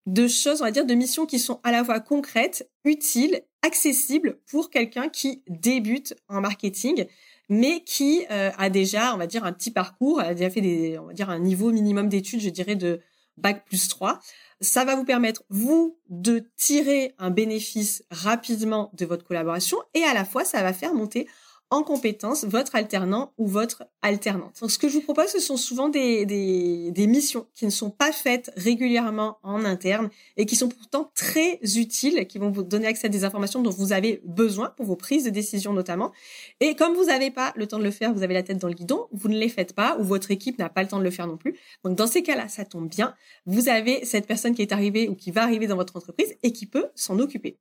de 0.06 0.28
choses, 0.28 0.62
on 0.62 0.64
va 0.64 0.70
dire, 0.70 0.86
de 0.86 0.94
missions 0.94 1.26
qui 1.26 1.40
sont 1.40 1.58
à 1.64 1.72
la 1.72 1.84
fois 1.84 1.98
concrètes, 1.98 2.70
utiles, 2.84 3.42
accessibles 3.62 4.38
pour 4.46 4.70
quelqu'un 4.70 5.08
qui 5.08 5.42
débute 5.48 6.14
en 6.28 6.40
marketing, 6.40 7.06
mais 7.48 7.82
qui 7.82 8.24
euh, 8.30 8.52
a 8.56 8.70
déjà, 8.70 9.12
on 9.12 9.18
va 9.18 9.26
dire, 9.26 9.44
un 9.44 9.52
petit 9.52 9.72
parcours, 9.72 10.20
a 10.20 10.32
déjà 10.32 10.48
fait 10.48 10.60
des, 10.60 10.98
on 11.00 11.06
va 11.06 11.14
dire, 11.14 11.30
un 11.30 11.40
niveau 11.40 11.72
minimum 11.72 12.08
d'études, 12.08 12.40
je 12.40 12.50
dirais, 12.50 12.76
de 12.76 13.00
bac 13.38 13.64
plus 13.64 13.88
3. 13.88 14.20
Ça 14.60 14.84
va 14.84 14.94
vous 14.94 15.04
permettre, 15.04 15.42
vous, 15.48 15.98
de 16.10 16.48
tirer 16.56 17.16
un 17.18 17.30
bénéfice 17.30 18.04
rapidement 18.12 18.92
de 18.92 19.04
votre 19.04 19.24
collaboration 19.24 19.78
et 19.94 20.04
à 20.04 20.14
la 20.14 20.24
fois, 20.24 20.44
ça 20.44 20.62
va 20.62 20.72
faire 20.72 20.94
monter 20.94 21.26
en 21.72 21.82
compétence 21.82 22.44
votre 22.44 22.74
alternant 22.76 23.32
ou 23.38 23.46
votre 23.46 23.84
alternante. 24.02 24.60
Donc, 24.60 24.70
ce 24.70 24.78
que 24.78 24.88
je 24.88 24.94
vous 24.94 25.00
propose, 25.00 25.28
ce 25.28 25.40
sont 25.40 25.56
souvent 25.56 25.88
des, 25.88 26.26
des, 26.26 26.90
des, 26.90 27.06
missions 27.06 27.46
qui 27.54 27.64
ne 27.64 27.70
sont 27.70 27.88
pas 27.88 28.12
faites 28.12 28.52
régulièrement 28.58 29.38
en 29.42 29.64
interne 29.64 30.10
et 30.36 30.44
qui 30.44 30.54
sont 30.54 30.68
pourtant 30.68 31.10
très 31.14 31.58
utiles, 31.76 32.26
qui 32.26 32.36
vont 32.36 32.50
vous 32.50 32.62
donner 32.62 32.88
accès 32.88 33.06
à 33.06 33.08
des 33.08 33.24
informations 33.24 33.62
dont 33.62 33.70
vous 33.70 33.94
avez 33.94 34.20
besoin 34.26 34.68
pour 34.76 34.84
vos 34.84 34.96
prises 34.96 35.24
de 35.24 35.30
décision 35.30 35.72
notamment. 35.72 36.12
Et 36.60 36.74
comme 36.74 36.92
vous 36.92 37.06
n'avez 37.06 37.30
pas 37.30 37.54
le 37.56 37.66
temps 37.66 37.78
de 37.78 37.84
le 37.84 37.90
faire, 37.90 38.12
vous 38.12 38.22
avez 38.22 38.34
la 38.34 38.42
tête 38.42 38.58
dans 38.58 38.68
le 38.68 38.74
guidon, 38.74 39.06
vous 39.10 39.30
ne 39.30 39.38
les 39.38 39.48
faites 39.48 39.72
pas 39.72 39.96
ou 39.98 40.04
votre 40.04 40.30
équipe 40.30 40.58
n'a 40.58 40.68
pas 40.68 40.82
le 40.82 40.88
temps 40.88 40.98
de 40.98 41.04
le 41.04 41.10
faire 41.10 41.26
non 41.26 41.38
plus. 41.38 41.56
Donc, 41.84 41.96
dans 41.96 42.06
ces 42.06 42.22
cas-là, 42.22 42.48
ça 42.48 42.66
tombe 42.66 42.90
bien. 42.90 43.14
Vous 43.46 43.70
avez 43.70 44.04
cette 44.04 44.26
personne 44.26 44.54
qui 44.54 44.60
est 44.60 44.72
arrivée 44.72 45.08
ou 45.08 45.14
qui 45.14 45.30
va 45.30 45.42
arriver 45.42 45.66
dans 45.66 45.76
votre 45.76 45.96
entreprise 45.96 46.34
et 46.42 46.52
qui 46.52 46.66
peut 46.66 46.88
s'en 46.94 47.18
occuper. 47.18 47.56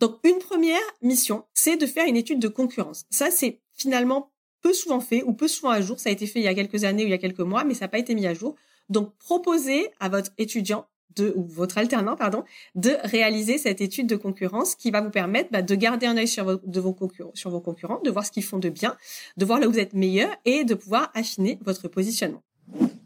Donc, 0.00 0.18
une 0.24 0.38
première 0.38 0.80
mission, 1.02 1.44
c'est 1.54 1.76
de 1.76 1.86
faire 1.86 2.08
une 2.08 2.16
étude 2.16 2.40
de 2.40 2.48
concurrence. 2.48 3.04
Ça, 3.10 3.30
c'est 3.30 3.41
finalement 3.74 4.30
peu 4.62 4.72
souvent 4.72 5.00
fait 5.00 5.22
ou 5.24 5.32
peu 5.32 5.48
souvent 5.48 5.70
à 5.70 5.80
jour. 5.80 5.98
Ça 5.98 6.08
a 6.08 6.12
été 6.12 6.26
fait 6.26 6.40
il 6.40 6.44
y 6.44 6.48
a 6.48 6.54
quelques 6.54 6.84
années 6.84 7.02
ou 7.04 7.06
il 7.06 7.10
y 7.10 7.14
a 7.14 7.18
quelques 7.18 7.40
mois, 7.40 7.64
mais 7.64 7.74
ça 7.74 7.86
n'a 7.86 7.88
pas 7.88 7.98
été 7.98 8.14
mis 8.14 8.26
à 8.26 8.34
jour. 8.34 8.54
Donc, 8.88 9.14
proposez 9.18 9.88
à 10.00 10.08
votre 10.08 10.30
étudiant 10.38 10.86
de, 11.16 11.32
ou 11.36 11.44
votre 11.44 11.78
alternant, 11.78 12.16
pardon, 12.16 12.44
de 12.74 12.96
réaliser 13.04 13.58
cette 13.58 13.80
étude 13.80 14.06
de 14.06 14.16
concurrence 14.16 14.74
qui 14.74 14.90
va 14.90 15.00
vous 15.00 15.10
permettre 15.10 15.50
bah, 15.50 15.62
de 15.62 15.74
garder 15.74 16.06
un 16.06 16.16
œil 16.16 16.28
sur 16.28 16.44
vos, 16.44 16.60
vos 16.64 16.92
concurrents, 16.92 17.32
sur 17.34 17.50
vos 17.50 17.60
concurrents, 17.60 18.00
de 18.04 18.10
voir 18.10 18.24
ce 18.24 18.30
qu'ils 18.30 18.44
font 18.44 18.58
de 18.58 18.68
bien, 18.68 18.96
de 19.36 19.44
voir 19.44 19.60
là 19.60 19.68
où 19.68 19.72
vous 19.72 19.78
êtes 19.78 19.94
meilleur 19.94 20.30
et 20.44 20.64
de 20.64 20.74
pouvoir 20.74 21.10
affiner 21.14 21.58
votre 21.64 21.88
positionnement. 21.88 22.42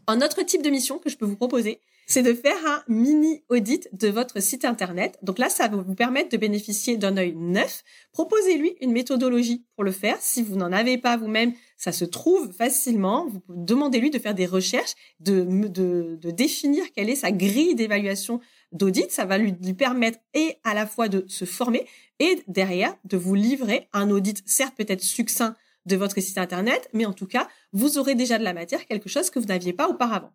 Un 0.07 0.21
autre 0.21 0.43
type 0.43 0.61
de 0.61 0.69
mission 0.69 0.99
que 0.99 1.09
je 1.09 1.17
peux 1.17 1.25
vous 1.25 1.35
proposer, 1.35 1.81
c'est 2.07 2.23
de 2.23 2.33
faire 2.33 2.57
un 2.65 2.83
mini 2.87 3.43
audit 3.49 3.89
de 3.91 4.07
votre 4.07 4.41
site 4.41 4.63
internet. 4.63 5.19
Donc 5.21 5.39
là, 5.39 5.49
ça 5.49 5.67
va 5.67 5.77
vous 5.77 5.93
permettre 5.93 6.29
de 6.29 6.37
bénéficier 6.37 6.95
d'un 6.95 7.17
œil 7.17 7.35
neuf. 7.35 7.83
Proposez-lui 8.13 8.77
une 8.79 8.93
méthodologie 8.93 9.65
pour 9.75 9.83
le 9.83 9.91
faire. 9.91 10.17
Si 10.21 10.41
vous 10.41 10.55
n'en 10.55 10.71
avez 10.71 10.97
pas 10.97 11.17
vous-même, 11.17 11.53
ça 11.75 11.91
se 11.91 12.05
trouve 12.05 12.51
facilement. 12.53 13.27
Vous 13.27 13.41
demandez-lui 13.49 14.09
de 14.09 14.19
faire 14.19 14.33
des 14.33 14.45
recherches, 14.45 14.95
de, 15.19 15.43
de, 15.67 16.17
de 16.19 16.31
définir 16.31 16.85
quelle 16.95 17.09
est 17.09 17.15
sa 17.15 17.31
grille 17.31 17.75
d'évaluation 17.75 18.39
d'audit. 18.71 19.11
Ça 19.11 19.25
va 19.25 19.37
lui, 19.37 19.53
lui 19.61 19.73
permettre 19.73 20.19
et 20.33 20.55
à 20.63 20.73
la 20.73 20.87
fois 20.87 21.09
de 21.09 21.25
se 21.27 21.43
former 21.43 21.85
et 22.19 22.41
derrière 22.47 22.95
de 23.03 23.17
vous 23.17 23.35
livrer 23.35 23.89
un 23.91 24.09
audit, 24.09 24.41
certes 24.45 24.75
peut-être 24.77 25.03
succinct 25.03 25.55
de 25.85 25.95
votre 25.95 26.19
site 26.21 26.37
internet, 26.37 26.89
mais 26.93 27.05
en 27.05 27.13
tout 27.13 27.27
cas, 27.27 27.47
vous 27.73 27.97
aurez 27.97 28.15
déjà 28.15 28.37
de 28.37 28.43
la 28.43 28.53
matière, 28.53 28.85
quelque 28.85 29.09
chose 29.09 29.29
que 29.29 29.39
vous 29.39 29.45
n'aviez 29.45 29.73
pas 29.73 29.87
auparavant. 29.87 30.31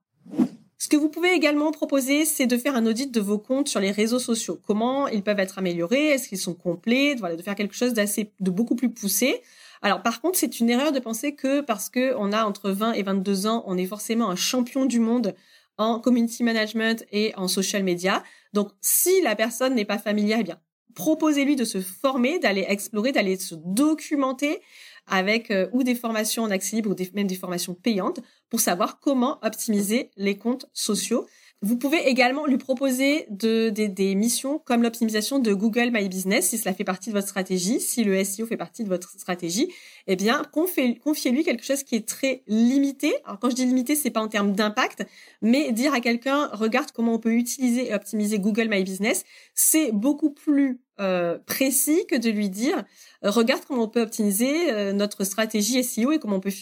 Ce 0.83 0.89
que 0.89 0.97
vous 0.97 1.09
pouvez 1.09 1.33
également 1.33 1.71
proposer, 1.71 2.25
c'est 2.25 2.49
de 2.49 2.57
faire 2.57 2.75
un 2.75 2.87
audit 2.87 3.09
de 3.13 3.21
vos 3.21 3.39
comptes 3.39 3.69
sur 3.69 3.79
les 3.79 3.93
réseaux 3.93 4.19
sociaux. 4.19 4.59
Comment 4.67 5.07
ils 5.07 5.23
peuvent 5.23 5.39
être 5.39 5.59
améliorés? 5.59 6.09
Est-ce 6.09 6.29
qu'ils 6.29 6.39
sont 6.39 6.55
complets? 6.55 7.15
Voilà, 7.21 7.37
de 7.37 7.43
faire 7.43 7.55
quelque 7.55 7.77
chose 7.77 7.95
d'assez, 7.95 8.33
de 8.41 8.51
beaucoup 8.51 8.75
plus 8.75 8.93
poussé. 8.93 9.43
Alors 9.83 10.03
par 10.03 10.21
contre, 10.21 10.41
c'est 10.41 10.59
une 10.59 10.69
erreur 10.69 10.91
de 10.91 10.99
penser 10.99 11.37
que 11.37 11.61
parce 11.61 11.89
que 11.89 12.17
on 12.17 12.33
a 12.33 12.45
entre 12.45 12.73
20 12.73 12.95
et 12.95 13.05
22 13.05 13.47
ans, 13.47 13.63
on 13.69 13.79
est 13.79 13.87
forcément 13.87 14.29
un 14.29 14.35
champion 14.35 14.85
du 14.85 14.99
monde 14.99 15.37
en 15.79 16.01
community 16.01 16.43
management 16.43 17.05
et 17.13 17.33
en 17.37 17.47
social 17.47 17.85
media. 17.85 18.25
Donc 18.53 18.73
si 18.81 19.23
la 19.23 19.37
personne 19.37 19.77
n'est 19.77 19.85
pas 19.85 19.99
familière, 19.99 20.39
eh 20.41 20.43
bien 20.45 20.59
proposez-lui 20.97 21.55
de 21.55 21.65
se 21.65 21.81
former, 21.81 22.39
d'aller 22.41 22.65
explorer, 22.69 23.13
d'aller 23.13 23.37
se 23.37 23.55
documenter 23.55 24.61
avec 25.07 25.51
euh, 25.51 25.69
ou 25.73 25.83
des 25.83 25.95
formations 25.95 26.43
en 26.43 26.51
accès 26.51 26.77
libre 26.77 26.91
ou 26.91 26.97
même 27.15 27.27
des 27.27 27.37
formations 27.37 27.75
payantes 27.75 28.21
pour 28.49 28.61
savoir 28.61 29.01
comment 29.01 29.39
optimiser 29.43 30.11
les 30.17 30.37
comptes 30.37 30.67
sociaux. 30.73 31.27
Vous 31.65 31.77
pouvez 31.77 32.09
également 32.09 32.45
lui 32.45 32.59
proposer 32.59 33.25
de, 33.31 33.71
des 33.71 34.15
missions 34.17 34.59
comme 34.59 34.83
l'optimisation 34.83 35.39
de 35.39 35.55
Google 35.55 35.91
My 35.93 36.09
Business 36.09 36.49
si 36.49 36.59
cela 36.59 36.75
fait 36.75 36.83
partie 36.83 37.11
de 37.11 37.15
votre 37.15 37.29
stratégie, 37.29 37.79
si 37.79 38.03
le 38.03 38.23
SEO 38.25 38.47
fait 38.47 38.57
partie 38.57 38.83
de 38.83 38.89
votre 38.89 39.11
stratégie. 39.13 39.73
Eh 40.09 40.17
bien, 40.17 40.43
confiez-lui 40.51 41.45
quelque 41.45 41.65
chose 41.65 41.85
qui 41.85 41.95
est 41.95 42.07
très 42.07 42.43
limité. 42.49 43.15
Alors, 43.25 43.39
quand 43.39 43.49
je 43.49 43.55
dis 43.55 43.65
limité, 43.65 43.95
c'est 43.95 44.11
pas 44.11 44.21
en 44.21 44.27
termes 44.27 44.55
d'impact, 44.55 45.07
mais 45.41 45.71
dire 45.71 45.95
à 45.95 46.01
quelqu'un, 46.01 46.49
regarde 46.49 46.91
comment 46.91 47.15
on 47.15 47.21
peut 47.21 47.35
utiliser 47.35 47.91
et 47.91 47.95
optimiser 47.95 48.41
Google 48.41 48.67
My 48.69 48.83
Business, 48.83 49.25
c'est 49.55 49.93
beaucoup 49.93 50.31
plus 50.31 50.81
euh, 51.03 51.39
précis 51.47 52.07
que 52.09 52.17
de 52.17 52.31
lui 52.31 52.49
dire 52.49 52.85
euh, 53.25 53.31
regarde 53.31 53.63
comment 53.67 53.85
on 53.85 53.89
peut 53.89 54.03
optimiser 54.03 54.73
euh, 54.73 54.93
notre 54.93 55.25
stratégie 55.25 55.83
SEO 55.83 56.13
et 56.13 56.19
comment 56.19 56.37
on 56.37 56.41
peut 56.41 56.53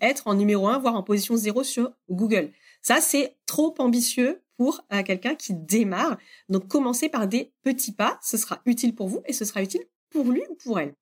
être 0.00 0.26
en 0.26 0.34
numéro 0.34 0.68
un, 0.68 0.78
voire 0.78 0.96
en 0.96 1.02
position 1.02 1.36
zéro 1.36 1.62
sur 1.62 1.92
Google. 2.10 2.50
Ça, 2.82 3.00
c'est 3.00 3.36
trop 3.46 3.74
ambitieux 3.78 4.40
pour 4.56 4.82
quelqu'un 5.06 5.34
qui 5.34 5.54
démarre. 5.54 6.18
Donc, 6.48 6.68
commencez 6.68 7.08
par 7.08 7.26
des 7.26 7.52
petits 7.62 7.92
pas. 7.92 8.18
Ce 8.22 8.36
sera 8.36 8.60
utile 8.66 8.94
pour 8.94 9.08
vous 9.08 9.22
et 9.26 9.32
ce 9.32 9.44
sera 9.44 9.62
utile 9.62 9.82
pour 10.10 10.26
lui 10.26 10.42
ou 10.50 10.54
pour 10.54 10.78
elle. 10.80 10.94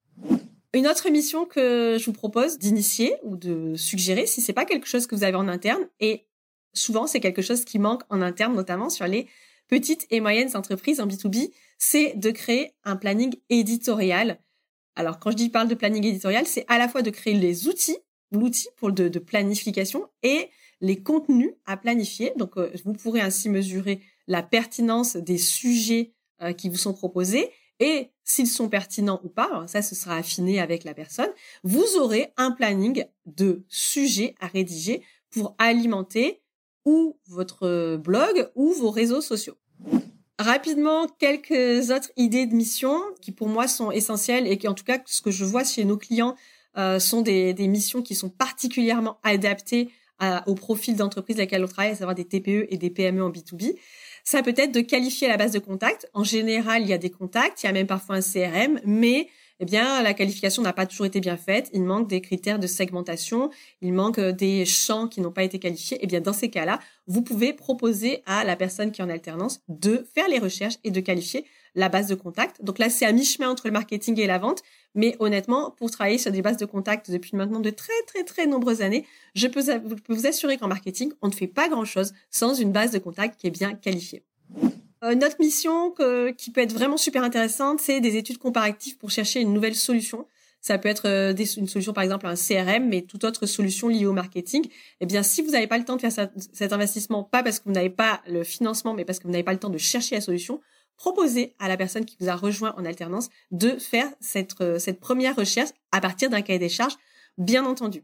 Une 0.74 0.86
autre 0.86 1.08
mission 1.08 1.44
que 1.46 1.96
je 1.98 2.04
vous 2.04 2.12
propose 2.12 2.58
d'initier 2.58 3.14
ou 3.22 3.36
de 3.36 3.74
suggérer, 3.74 4.26
si 4.26 4.40
c'est 4.40 4.52
pas 4.52 4.64
quelque 4.64 4.86
chose 4.86 5.06
que 5.06 5.14
vous 5.14 5.24
avez 5.24 5.36
en 5.36 5.48
interne, 5.48 5.88
et 5.98 6.26
souvent 6.74 7.06
c'est 7.06 7.20
quelque 7.20 7.42
chose 7.42 7.64
qui 7.64 7.78
manque 7.78 8.02
en 8.10 8.22
interne, 8.22 8.54
notamment 8.54 8.90
sur 8.90 9.06
les 9.06 9.26
petites 9.68 10.06
et 10.10 10.20
moyennes 10.20 10.56
entreprises 10.56 11.00
en 11.00 11.06
B2B, 11.06 11.50
c'est 11.78 12.14
de 12.16 12.30
créer 12.30 12.72
un 12.84 12.96
planning 12.96 13.34
éditorial. 13.50 14.40
Alors, 14.96 15.20
quand 15.20 15.30
je 15.30 15.36
dis 15.36 15.48
parle 15.48 15.68
de 15.68 15.74
planning 15.74 16.04
éditorial, 16.04 16.46
c'est 16.46 16.64
à 16.68 16.78
la 16.78 16.88
fois 16.88 17.02
de 17.02 17.10
créer 17.10 17.34
les 17.34 17.68
outils, 17.68 17.98
l'outil 18.32 18.68
de, 18.82 19.18
planification 19.18 20.08
et 20.22 20.48
les 20.80 21.02
contenus 21.02 21.52
à 21.66 21.76
planifier. 21.76 22.32
Donc, 22.36 22.56
euh, 22.56 22.72
vous 22.84 22.94
pourrez 22.94 23.20
ainsi 23.20 23.48
mesurer 23.48 24.00
la 24.26 24.42
pertinence 24.42 25.16
des 25.16 25.38
sujets 25.38 26.12
euh, 26.42 26.52
qui 26.52 26.68
vous 26.68 26.76
sont 26.76 26.94
proposés 26.94 27.50
et 27.80 28.10
s'ils 28.24 28.48
sont 28.48 28.68
pertinents 28.68 29.20
ou 29.22 29.28
pas. 29.28 29.66
ça, 29.68 29.82
ce 29.82 29.94
sera 29.94 30.16
affiné 30.16 30.60
avec 30.60 30.84
la 30.84 30.94
personne. 30.94 31.30
Vous 31.62 31.96
aurez 31.96 32.32
un 32.36 32.50
planning 32.50 33.04
de 33.26 33.64
sujets 33.68 34.34
à 34.40 34.48
rédiger 34.48 35.02
pour 35.30 35.54
alimenter 35.58 36.42
ou 36.88 37.18
votre 37.26 37.96
blog 37.96 38.50
ou 38.54 38.72
vos 38.72 38.90
réseaux 38.90 39.20
sociaux. 39.20 39.56
Rapidement, 40.38 41.06
quelques 41.18 41.90
autres 41.90 42.10
idées 42.16 42.46
de 42.46 42.54
mission 42.54 42.98
qui 43.20 43.30
pour 43.32 43.48
moi 43.48 43.68
sont 43.68 43.90
essentielles 43.90 44.46
et 44.46 44.56
qui 44.56 44.68
en 44.68 44.74
tout 44.74 44.84
cas 44.84 44.98
ce 45.04 45.20
que 45.20 45.30
je 45.30 45.44
vois 45.44 45.64
chez 45.64 45.84
nos 45.84 45.98
clients 45.98 46.34
euh, 46.78 46.98
sont 46.98 47.20
des, 47.20 47.54
missions 47.68 48.00
qui 48.00 48.14
sont 48.14 48.30
particulièrement 48.30 49.18
adaptées 49.22 49.90
au 50.46 50.56
profil 50.56 50.96
d'entreprise 50.96 51.36
à 51.36 51.42
laquelle 51.42 51.62
on 51.62 51.68
travaille, 51.68 51.92
à 51.92 51.94
savoir 51.94 52.16
des 52.16 52.24
TPE 52.24 52.66
et 52.70 52.76
des 52.76 52.90
PME 52.90 53.22
en 53.22 53.30
B2B. 53.30 53.76
Ça 54.24 54.42
peut 54.42 54.54
être 54.56 54.72
de 54.72 54.80
qualifier 54.80 55.28
la 55.28 55.36
base 55.36 55.52
de 55.52 55.60
contacts. 55.60 56.08
En 56.12 56.24
général, 56.24 56.82
il 56.82 56.88
y 56.88 56.92
a 56.92 56.98
des 56.98 57.10
contacts, 57.10 57.62
il 57.62 57.66
y 57.66 57.68
a 57.68 57.72
même 57.72 57.86
parfois 57.86 58.16
un 58.16 58.20
CRM, 58.20 58.80
mais 58.84 59.28
eh 59.60 59.64
bien, 59.64 60.02
la 60.02 60.14
qualification 60.14 60.62
n'a 60.62 60.72
pas 60.72 60.86
toujours 60.86 61.06
été 61.06 61.20
bien 61.20 61.36
faite. 61.36 61.68
Il 61.72 61.82
manque 61.82 62.08
des 62.08 62.20
critères 62.20 62.58
de 62.58 62.66
segmentation, 62.66 63.50
il 63.80 63.92
manque 63.92 64.18
euh, 64.18 64.32
des 64.32 64.64
champs 64.64 65.08
qui 65.08 65.20
n'ont 65.20 65.32
pas 65.32 65.42
été 65.42 65.58
qualifiés. 65.58 65.98
Eh 66.00 66.06
bien, 66.06 66.20
dans 66.20 66.32
ces 66.32 66.48
cas-là, 66.48 66.78
vous 67.06 67.22
pouvez 67.22 67.52
proposer 67.52 68.22
à 68.26 68.44
la 68.44 68.56
personne 68.56 68.92
qui 68.92 69.00
est 69.00 69.04
en 69.04 69.10
alternance 69.10 69.60
de 69.68 70.06
faire 70.14 70.28
les 70.28 70.38
recherches 70.38 70.76
et 70.84 70.90
de 70.90 71.00
qualifier 71.00 71.44
la 71.74 71.88
base 71.88 72.06
de 72.06 72.14
contact. 72.14 72.62
Donc 72.62 72.78
là, 72.78 72.88
c'est 72.88 73.04
à 73.04 73.12
mi-chemin 73.12 73.50
entre 73.50 73.66
le 73.66 73.72
marketing 73.72 74.18
et 74.20 74.26
la 74.26 74.38
vente. 74.38 74.62
Mais 74.94 75.16
honnêtement, 75.18 75.70
pour 75.72 75.90
travailler 75.90 76.18
sur 76.18 76.32
des 76.32 76.42
bases 76.42 76.56
de 76.56 76.64
contact 76.64 77.10
depuis 77.10 77.36
maintenant 77.36 77.60
de 77.60 77.70
très, 77.70 77.92
très, 78.06 78.24
très 78.24 78.46
nombreuses 78.46 78.82
années, 78.82 79.06
je 79.34 79.46
peux, 79.46 79.62
vous 80.08 80.26
assurer 80.26 80.56
qu'en 80.56 80.68
marketing, 80.68 81.12
on 81.22 81.28
ne 81.28 81.32
fait 81.32 81.46
pas 81.46 81.68
grand-chose 81.68 82.14
sans 82.30 82.54
une 82.54 82.72
base 82.72 82.90
de 82.90 82.98
contact 82.98 83.40
qui 83.40 83.46
est 83.46 83.50
bien 83.50 83.74
qualifiée. 83.74 84.22
Euh, 85.04 85.14
notre 85.14 85.36
mission 85.40 85.94
qui 86.36 86.50
peut 86.50 86.60
être 86.60 86.72
vraiment 86.72 86.96
super 86.96 87.22
intéressante, 87.22 87.80
c'est 87.80 88.00
des 88.00 88.16
études 88.16 88.38
comparatives 88.38 88.98
pour 88.98 89.10
chercher 89.10 89.40
une 89.40 89.52
nouvelle 89.52 89.74
solution. 89.74 90.26
Ça 90.60 90.76
peut 90.78 90.88
être 90.88 91.06
euh, 91.06 91.34
une 91.56 91.68
solution 91.68 91.92
par 91.92 92.04
exemple 92.04 92.26
un 92.26 92.34
CRM, 92.34 92.88
mais 92.88 93.02
toute 93.02 93.24
autre 93.24 93.46
solution 93.46 93.88
liée 93.88 94.06
au 94.06 94.12
marketing. 94.12 94.66
Eh 95.00 95.06
bien, 95.06 95.22
si 95.22 95.40
vous 95.40 95.50
n'avez 95.50 95.66
pas 95.66 95.78
le 95.78 95.84
temps 95.84 95.96
de 95.96 96.00
faire 96.00 96.28
cet 96.52 96.72
investissement, 96.72 97.22
pas 97.22 97.42
parce 97.42 97.60
que 97.60 97.64
vous 97.66 97.72
n'avez 97.72 97.90
pas 97.90 98.20
le 98.26 98.42
financement, 98.44 98.94
mais 98.94 99.04
parce 99.04 99.18
que 99.18 99.24
vous 99.24 99.30
n'avez 99.30 99.44
pas 99.44 99.52
le 99.52 99.58
temps 99.58 99.70
de 99.70 99.78
chercher 99.78 100.16
la 100.16 100.20
solution, 100.20 100.60
proposez 100.96 101.54
à 101.60 101.68
la 101.68 101.76
personne 101.76 102.04
qui 102.04 102.16
vous 102.20 102.28
a 102.28 102.34
rejoint 102.34 102.74
en 102.76 102.84
alternance 102.84 103.28
de 103.52 103.70
faire 103.78 104.08
cette, 104.20 104.60
euh, 104.60 104.78
cette 104.78 104.98
première 104.98 105.36
recherche 105.36 105.70
à 105.92 106.00
partir 106.00 106.28
d'un 106.28 106.42
cahier 106.42 106.58
des 106.58 106.68
charges, 106.68 106.96
bien 107.38 107.64
entendu. 107.64 108.02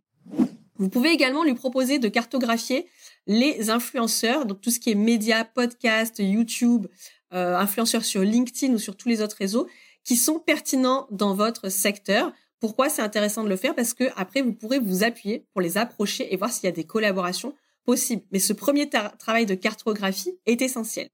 Vous 0.77 0.89
pouvez 0.89 1.11
également 1.11 1.45
lui 1.45 1.55
proposer 1.55 1.99
de 1.99 2.09
cartographier 2.09 2.87
les 3.26 3.71
influenceurs, 3.71 4.47
donc 4.47 4.61
tout 4.61 4.71
ce 4.71 4.81
qui 4.81 4.90
est 4.90 4.95
médias, 4.95 5.45
podcast, 5.45 6.16
YouTube, 6.19 6.87
euh, 7.33 7.57
influenceurs 7.57 8.04
sur 8.04 8.23
LinkedIn 8.23 8.75
ou 8.75 8.78
sur 8.78 8.97
tous 8.97 9.09
les 9.09 9.23
autres 9.23 9.37
réseaux, 9.37 9.66
qui 10.04 10.16
sont 10.16 10.38
pertinents 10.38 11.07
dans 11.11 11.35
votre 11.35 11.69
secteur 11.69 12.33
Pourquoi 12.61 12.88
c'est 12.88 13.02
intéressant 13.02 13.43
de 13.43 13.49
le 13.49 13.57
faire? 13.57 13.75
Parce 13.75 13.95
que 13.95 14.04
après, 14.16 14.43
vous 14.43 14.52
pourrez 14.52 14.78
vous 14.78 15.02
appuyer 15.04 15.47
pour 15.52 15.61
les 15.61 15.78
approcher 15.78 16.33
et 16.33 16.37
voir 16.37 16.52
s'il 16.52 16.64
y 16.64 16.69
a 16.69 16.73
des 16.73 16.85
collaborations 16.85 17.54
possibles. 17.85 18.23
Mais 18.31 18.38
ce 18.38 18.52
premier 18.52 18.88
travail 18.88 19.47
de 19.47 19.54
cartographie 19.54 20.38
est 20.47 20.62
essentiel. 20.62 21.09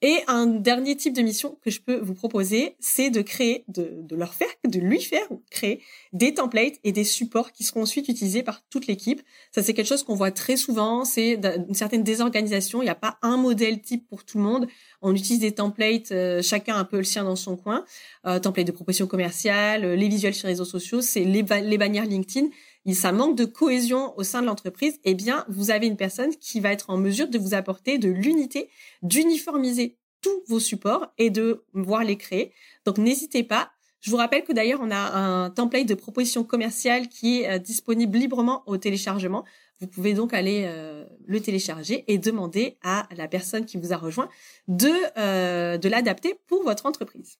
Et 0.00 0.20
un 0.28 0.46
dernier 0.46 0.96
type 0.96 1.12
de 1.12 1.22
mission 1.22 1.58
que 1.64 1.70
je 1.70 1.80
peux 1.80 1.98
vous 1.98 2.14
proposer, 2.14 2.76
c'est 2.78 3.10
de 3.10 3.20
créer, 3.20 3.64
de, 3.66 3.98
de, 4.00 4.14
leur 4.14 4.32
faire, 4.32 4.48
de 4.64 4.78
lui 4.78 5.00
faire 5.00 5.26
créer 5.50 5.82
des 6.12 6.34
templates 6.34 6.74
et 6.84 6.92
des 6.92 7.02
supports 7.02 7.50
qui 7.50 7.64
seront 7.64 7.82
ensuite 7.82 8.08
utilisés 8.08 8.44
par 8.44 8.62
toute 8.68 8.86
l'équipe. 8.86 9.20
Ça, 9.50 9.60
c'est 9.60 9.74
quelque 9.74 9.88
chose 9.88 10.04
qu'on 10.04 10.14
voit 10.14 10.30
très 10.30 10.56
souvent. 10.56 11.04
C'est 11.04 11.32
une 11.34 11.74
certaine 11.74 12.04
désorganisation. 12.04 12.80
Il 12.80 12.84
n'y 12.84 12.90
a 12.90 12.94
pas 12.94 13.18
un 13.22 13.36
modèle 13.36 13.80
type 13.80 14.06
pour 14.08 14.24
tout 14.24 14.38
le 14.38 14.44
monde. 14.44 14.68
On 15.02 15.14
utilise 15.14 15.40
des 15.40 15.52
templates, 15.52 16.12
euh, 16.12 16.42
chacun 16.42 16.76
un 16.76 16.84
peu 16.84 16.98
le 16.98 17.04
sien 17.04 17.24
dans 17.24 17.36
son 17.36 17.56
coin. 17.56 17.84
Euh, 18.24 18.38
templates 18.38 18.68
de 18.68 18.72
proposition 18.72 19.08
commerciale, 19.08 19.84
euh, 19.84 19.96
les 19.96 20.08
visuels 20.08 20.34
sur 20.34 20.46
les 20.46 20.52
réseaux 20.52 20.64
sociaux, 20.64 21.00
c'est 21.00 21.24
les 21.24 21.42
bannières 21.42 22.06
LinkedIn 22.06 22.48
ça 22.86 23.12
manque 23.12 23.36
de 23.36 23.44
cohésion 23.44 24.16
au 24.18 24.22
sein 24.22 24.40
de 24.40 24.46
l'entreprise, 24.46 24.98
eh 25.04 25.14
bien, 25.14 25.44
vous 25.48 25.70
avez 25.70 25.86
une 25.86 25.96
personne 25.96 26.34
qui 26.36 26.60
va 26.60 26.72
être 26.72 26.90
en 26.90 26.96
mesure 26.96 27.28
de 27.28 27.38
vous 27.38 27.54
apporter 27.54 27.98
de 27.98 28.08
l'unité, 28.08 28.70
d'uniformiser 29.02 29.98
tous 30.22 30.42
vos 30.46 30.60
supports 30.60 31.12
et 31.18 31.30
de 31.30 31.64
voir 31.74 32.04
les 32.04 32.16
créer. 32.16 32.52
Donc, 32.84 32.98
n'hésitez 32.98 33.42
pas. 33.42 33.70
Je 34.00 34.10
vous 34.10 34.16
rappelle 34.16 34.44
que 34.44 34.52
d'ailleurs, 34.52 34.80
on 34.82 34.90
a 34.90 34.96
un 34.96 35.50
template 35.50 35.86
de 35.86 35.94
proposition 35.94 36.44
commerciale 36.44 37.08
qui 37.08 37.42
est 37.42 37.50
euh, 37.50 37.58
disponible 37.58 38.16
librement 38.16 38.62
au 38.66 38.76
téléchargement. 38.76 39.44
Vous 39.80 39.86
pouvez 39.86 40.14
donc 40.14 40.34
aller 40.34 40.64
euh, 40.66 41.04
le 41.26 41.40
télécharger 41.40 42.04
et 42.06 42.18
demander 42.18 42.78
à 42.82 43.08
la 43.16 43.28
personne 43.28 43.64
qui 43.64 43.76
vous 43.76 43.92
a 43.92 43.96
rejoint 43.96 44.28
de, 44.66 44.90
euh, 45.18 45.78
de 45.78 45.88
l'adapter 45.88 46.36
pour 46.46 46.62
votre 46.62 46.86
entreprise. 46.86 47.38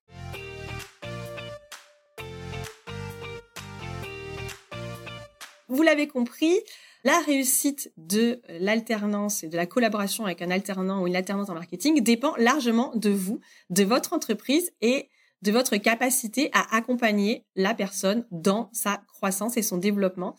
Vous 5.68 5.82
l'avez 5.82 6.08
compris, 6.08 6.56
la 7.04 7.18
réussite 7.20 7.92
de 7.96 8.40
l'alternance 8.48 9.44
et 9.44 9.48
de 9.48 9.56
la 9.56 9.66
collaboration 9.66 10.24
avec 10.24 10.42
un 10.42 10.50
alternant 10.50 11.02
ou 11.02 11.06
une 11.06 11.16
alternante 11.16 11.50
en 11.50 11.54
marketing 11.54 12.02
dépend 12.02 12.34
largement 12.36 12.92
de 12.94 13.10
vous, 13.10 13.40
de 13.70 13.84
votre 13.84 14.12
entreprise 14.12 14.72
et 14.80 15.08
de 15.42 15.52
votre 15.52 15.76
capacité 15.76 16.50
à 16.52 16.74
accompagner 16.76 17.44
la 17.54 17.74
personne 17.74 18.26
dans 18.30 18.70
sa 18.72 19.02
croissance 19.06 19.56
et 19.56 19.62
son 19.62 19.78
développement. 19.78 20.34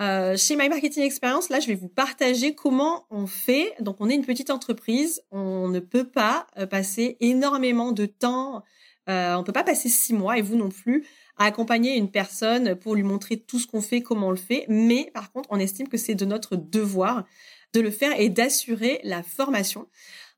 Euh, 0.00 0.36
chez 0.36 0.56
My 0.56 0.68
Marketing 0.68 1.04
Experience, 1.04 1.48
là, 1.48 1.60
je 1.60 1.68
vais 1.68 1.74
vous 1.74 1.88
partager 1.88 2.54
comment 2.54 3.06
on 3.10 3.26
fait. 3.26 3.74
Donc, 3.80 3.96
on 4.00 4.08
est 4.08 4.14
une 4.14 4.24
petite 4.24 4.50
entreprise, 4.50 5.22
on 5.30 5.68
ne 5.68 5.80
peut 5.80 6.08
pas 6.08 6.46
euh, 6.58 6.66
passer 6.66 7.16
énormément 7.20 7.92
de 7.92 8.06
temps, 8.06 8.64
euh, 9.08 9.34
on 9.34 9.44
peut 9.44 9.52
pas 9.52 9.64
passer 9.64 9.88
six 9.88 10.14
mois 10.14 10.38
et 10.38 10.42
vous 10.42 10.56
non 10.56 10.70
plus 10.70 11.04
à 11.36 11.46
accompagner 11.46 11.96
une 11.96 12.10
personne 12.10 12.74
pour 12.74 12.94
lui 12.94 13.02
montrer 13.02 13.36
tout 13.36 13.58
ce 13.58 13.66
qu'on 13.66 13.80
fait, 13.80 14.02
comment 14.02 14.28
on 14.28 14.32
le 14.32 14.36
fait. 14.36 14.64
Mais 14.68 15.10
par 15.14 15.32
contre, 15.32 15.48
on 15.50 15.58
estime 15.58 15.88
que 15.88 15.96
c'est 15.96 16.14
de 16.14 16.24
notre 16.24 16.56
devoir 16.56 17.24
de 17.72 17.80
le 17.80 17.90
faire 17.90 18.18
et 18.20 18.28
d'assurer 18.28 19.00
la 19.02 19.22
formation. 19.22 19.86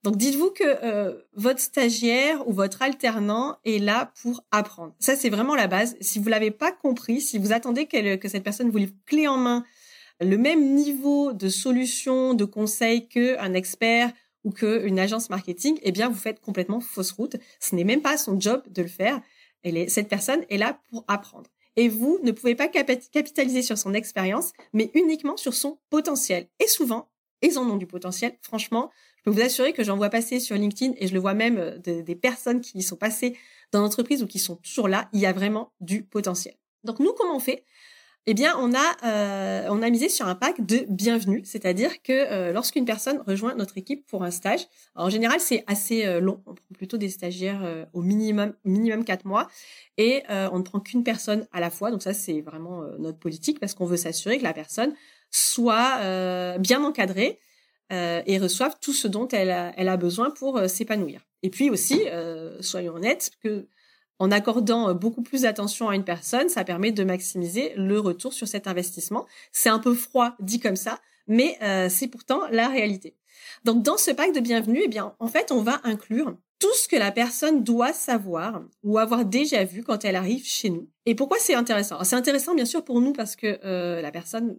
Donc 0.05 0.17
dites-vous 0.17 0.51
que 0.51 0.85
euh, 0.85 1.15
votre 1.35 1.61
stagiaire 1.61 2.47
ou 2.47 2.53
votre 2.53 2.83
alternant 2.83 3.57
est 3.65 3.79
là 3.79 4.13
pour 4.21 4.45
apprendre. 4.51 4.95
Ça, 4.99 5.17
c'est 5.17 5.31
vraiment 5.31 5.55
la 5.55 5.67
base. 5.67 5.97
Si 6.01 6.19
vous 6.19 6.29
l'avez 6.29 6.51
pas 6.51 6.73
compris, 6.73 7.21
si 7.21 7.39
vous 7.39 7.53
attendez 7.53 7.87
que 7.87 8.29
cette 8.29 8.45
personne 8.45 8.71
vous 8.71 8.79
livre 8.79 8.93
clé 9.07 9.27
en 9.27 9.39
main 9.39 9.65
le 10.21 10.37
même 10.37 10.75
niveau 10.75 11.33
de 11.33 11.49
solution, 11.49 12.35
de 12.35 12.45
conseil 12.45 13.09
qu'un 13.09 13.55
expert 13.55 14.13
ou 14.45 14.51
qu'une 14.53 14.99
agence 14.99 15.31
marketing, 15.31 15.79
eh 15.83 15.91
bien, 15.91 16.09
vous 16.09 16.19
faites 16.19 16.41
complètement 16.41 16.81
fausse 16.81 17.13
route. 17.13 17.37
Ce 17.59 17.75
n'est 17.75 17.85
même 17.85 18.03
pas 18.03 18.19
son 18.19 18.39
job 18.39 18.63
de 18.69 18.83
le 18.83 18.89
faire 18.89 19.21
cette 19.89 20.09
personne 20.09 20.45
est 20.49 20.59
là 20.59 20.81
pour 20.91 21.05
apprendre. 21.09 21.51
Et 21.77 21.89
vous 21.89 22.21
ne 22.23 22.31
pouvez 22.31 22.55
pas 22.55 22.69
capitaliser 22.69 23.63
sur 23.63 23.79
son 23.79 23.95
expérience, 23.95 24.53
mais 24.73 24.91
uniquement 24.95 25.37
sur 25.37 25.55
son 25.55 25.79
potentiel. 25.91 26.49
Et 26.61 26.69
souvent, 26.69 27.09
ils 27.43 27.59
en 27.59 27.69
ont 27.69 27.77
du 27.77 27.87
potentiel. 27.87 28.37
Franchement, 28.43 28.91
je 29.17 29.23
peux 29.25 29.31
vous 29.31 29.41
assurer 29.41 29.73
que 29.73 29.83
j'en 29.83 29.97
vois 29.97 30.09
passer 30.09 30.39
sur 30.39 30.57
LinkedIn 30.57 30.95
et 30.99 31.09
je 31.09 31.15
le 31.15 31.21
vois 31.21 31.35
même 31.35 31.59
euh, 31.59 31.79
des 31.79 32.15
personnes 32.15 32.61
qui 32.61 32.81
sont 32.83 32.97
passées 32.97 33.37
dans 33.73 33.81
l'entreprise 33.81 34.23
ou 34.23 34.27
qui 34.27 34.39
sont 34.39 34.57
toujours 34.57 34.89
là. 34.89 35.09
Il 35.13 35.21
y 35.21 35.27
a 35.27 35.33
vraiment 35.33 35.73
du 35.81 36.05
potentiel. 36.05 36.55
Donc 36.85 37.01
nous, 37.01 37.13
comment 37.13 37.37
on 37.37 37.41
fait? 37.41 37.65
Eh 38.27 38.33
bien, 38.33 38.57
on 38.59 38.73
a, 38.73 38.97
euh, 39.05 39.69
on 39.69 39.83
a 39.83 39.91
misé 39.91 40.09
sur 40.09 40.27
un 40.27 40.35
pack 40.35 40.65
de 40.65 40.87
bienvenue, 40.89 41.43
c'est-à-dire 41.45 42.01
que 42.03 42.13
euh, 42.13 42.53
lorsqu'une 42.53 42.87
personne 42.87 43.23
rejoint 43.27 43.55
notre 43.55 43.77
équipe 43.77 44.07
pour 44.07 44.25
un 44.25 44.31
stage, 44.31 44.67
en 44.95 45.11
général 45.11 45.41
c'est 45.41 45.63
assez 45.67 46.07
euh, 46.07 46.21
long, 46.21 46.43
on 46.47 46.55
prend 46.55 46.75
plutôt 46.75 46.97
des 46.97 47.11
stagiaires 47.11 47.87
au 47.93 48.01
minimum, 48.01 48.55
minimum 48.65 49.05
quatre 49.05 49.27
mois, 49.27 49.49
et 49.99 50.23
on 50.31 50.59
ne 50.59 50.63
prend 50.63 50.81
qu'une 50.81 51.05
personne 51.05 51.47
à 51.53 51.61
la 51.61 51.71
fois. 51.71 51.91
Donc 51.91 52.03
ça 52.03 52.15
c'est 52.15 52.41
vraiment 52.41 52.83
notre 52.99 53.19
politique 53.19 53.61
parce 53.61 53.75
qu'on 53.75 53.85
veut 53.85 53.97
s'assurer 53.97 54.39
que 54.39 54.43
la 54.43 54.55
personne 54.55 54.95
soit 55.31 56.59
bien 56.59 56.83
encadrée 56.83 57.39
et 57.91 58.39
reçoive 58.39 58.75
tout 58.81 58.93
ce 58.93 59.07
dont 59.07 59.29
elle 59.29 59.51
a, 59.51 59.73
elle 59.77 59.89
a 59.89 59.97
besoin 59.97 60.31
pour 60.31 60.61
s'épanouir. 60.69 61.21
Et 61.43 61.51
puis 61.51 61.71
aussi, 61.71 62.01
soyons 62.61 62.95
honnêtes, 62.95 63.31
que 63.43 63.69
en 64.19 64.31
accordant 64.31 64.89
euh, 64.89 64.95
beaucoup 64.95 65.23
plus 65.23 65.43
d'attention 65.43 65.89
à 65.89 65.95
une 65.95 66.05
personne, 66.05 66.49
ça 66.49 66.65
permet 66.65 66.93
de 66.93 67.05
maximiser 67.05 67.73
le 67.77 67.99
retour 67.99 68.33
sur 68.33 68.49
cet 68.49 68.67
investissement. 68.67 69.27
C'est 69.53 69.69
un 69.69 69.79
peu 69.79 69.95
froid 69.95 70.35
dit 70.41 70.61
comme 70.61 70.77
ça, 70.77 71.01
mais 71.27 71.57
euh, 71.63 71.89
c'est 71.89 72.09
pourtant 72.09 72.43
la 72.51 72.69
réalité. 72.69 73.17
Donc 73.65 73.83
dans 73.83 73.97
ce 73.97 74.11
pack 74.11 74.33
de 74.33 74.41
bienvenue, 74.41 74.83
eh 74.85 74.89
bien 74.89 75.15
en 75.19 75.27
fait, 75.29 75.51
on 75.51 75.63
va 75.63 75.81
inclure 75.85 76.37
tout 76.61 76.73
ce 76.75 76.89
que 76.89 76.97
la 76.97 77.11
personne 77.11 77.65
doit 77.65 77.93
savoir 77.93 78.63
ou 78.83 78.99
avoir 78.99 79.25
déjà 79.25 79.65
vu 79.65 79.83
quand 79.83 80.05
elle 80.05 80.17
arrive 80.17 80.47
chez 80.47 80.71
nous. 80.71 80.89
Et 81.05 81.15
pourquoi 81.15 81.39
c'est 81.41 81.55
intéressant? 81.55 82.03
C'est 82.05 82.17
intéressant 82.17 82.55
bien 82.55 82.65
sûr 82.65 82.85
pour 82.85 83.01
nous 83.01 83.13
parce 83.13 83.37
que 83.37 83.59
euh, 83.65 84.01
la 84.01 84.11
personne 84.13 84.57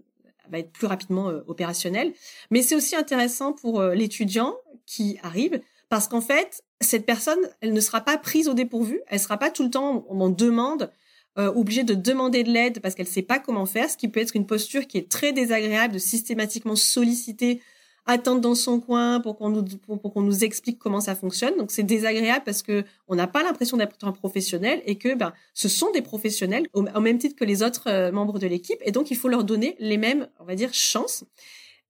va 0.52 0.60
être 0.60 0.72
plus 0.72 0.86
rapidement 0.86 1.32
opérationnelle, 1.48 2.14
mais 2.52 2.62
c'est 2.62 2.76
aussi 2.76 2.96
intéressant 2.96 3.54
pour 3.54 3.82
l'étudiant 3.82 4.56
qui 4.86 5.18
arrive 5.24 5.60
parce 5.90 6.08
qu'en 6.08 6.22
fait, 6.22 6.64
cette 6.82 7.06
personne, 7.06 7.40
elle 7.62 7.74
ne 7.74 7.80
sera 7.80 8.02
pas 8.02 8.18
prise 8.18 8.48
au 8.48 8.54
dépourvu, 8.54 9.02
elle 9.08 9.20
sera 9.20 9.38
pas 9.38 9.52
tout 9.52 9.64
le 9.64 9.70
temps 9.70 10.06
en 10.10 10.30
demande, 10.30 10.92
euh, 11.38 11.52
obligée 11.54 11.84
de 11.84 11.94
demander 11.94 12.44
de 12.44 12.52
l'aide 12.52 12.80
parce 12.80 12.96
qu'elle 12.96 13.08
sait 13.08 13.22
pas 13.22 13.40
comment 13.40 13.66
faire, 13.66 13.90
ce 13.90 13.98
qui 13.98 14.08
peut 14.08 14.22
être 14.22 14.38
une 14.38 14.46
posture 14.46 14.88
qui 14.88 14.98
est 14.98 15.10
très 15.10 15.34
désagréable 15.34 15.94
de 15.94 16.00
systématiquement 16.00 16.78
solliciter, 16.78 17.62
attendre 18.06 18.40
dans 18.40 18.56
son 18.56 18.80
coin 18.80 19.20
pour 19.20 19.36
qu'on 19.36 19.50
nous 19.50 19.66
pour, 19.66 20.14
qu'on 20.14 20.22
nous 20.22 20.46
explique 20.46 20.80
comment 20.80 21.02
ça 21.02 21.14
fonctionne. 21.14 21.58
Donc 21.58 21.72
c'est 21.72 21.84
désagréable 21.84 22.44
parce 22.46 22.62
que 22.62 22.86
on 23.10 23.16
n'a 23.16 23.28
pas 23.28 23.44
l'impression 23.44 23.76
d'être 23.76 24.08
un 24.08 24.14
professionnel 24.14 24.82
et 24.86 24.98
que 24.98 25.14
ben 25.14 25.34
ce 25.54 25.68
sont 25.68 25.92
des 25.92 26.02
professionnels 26.02 26.68
au, 26.72 26.84
même 27.02 27.18
titre 27.18 27.36
que 27.36 27.44
les 27.46 27.64
autres 27.64 27.90
euh, 27.90 28.14
membres 28.14 28.40
de 28.40 28.48
l'équipe 28.48 28.80
et 28.86 28.92
donc 28.92 29.12
il 29.12 29.18
faut 29.18 29.28
leur 29.28 29.44
donner 29.44 29.76
les 29.80 29.98
mêmes, 29.98 30.30
on 30.40 30.46
va 30.46 30.56
dire, 30.56 30.74
chances. 30.74 31.26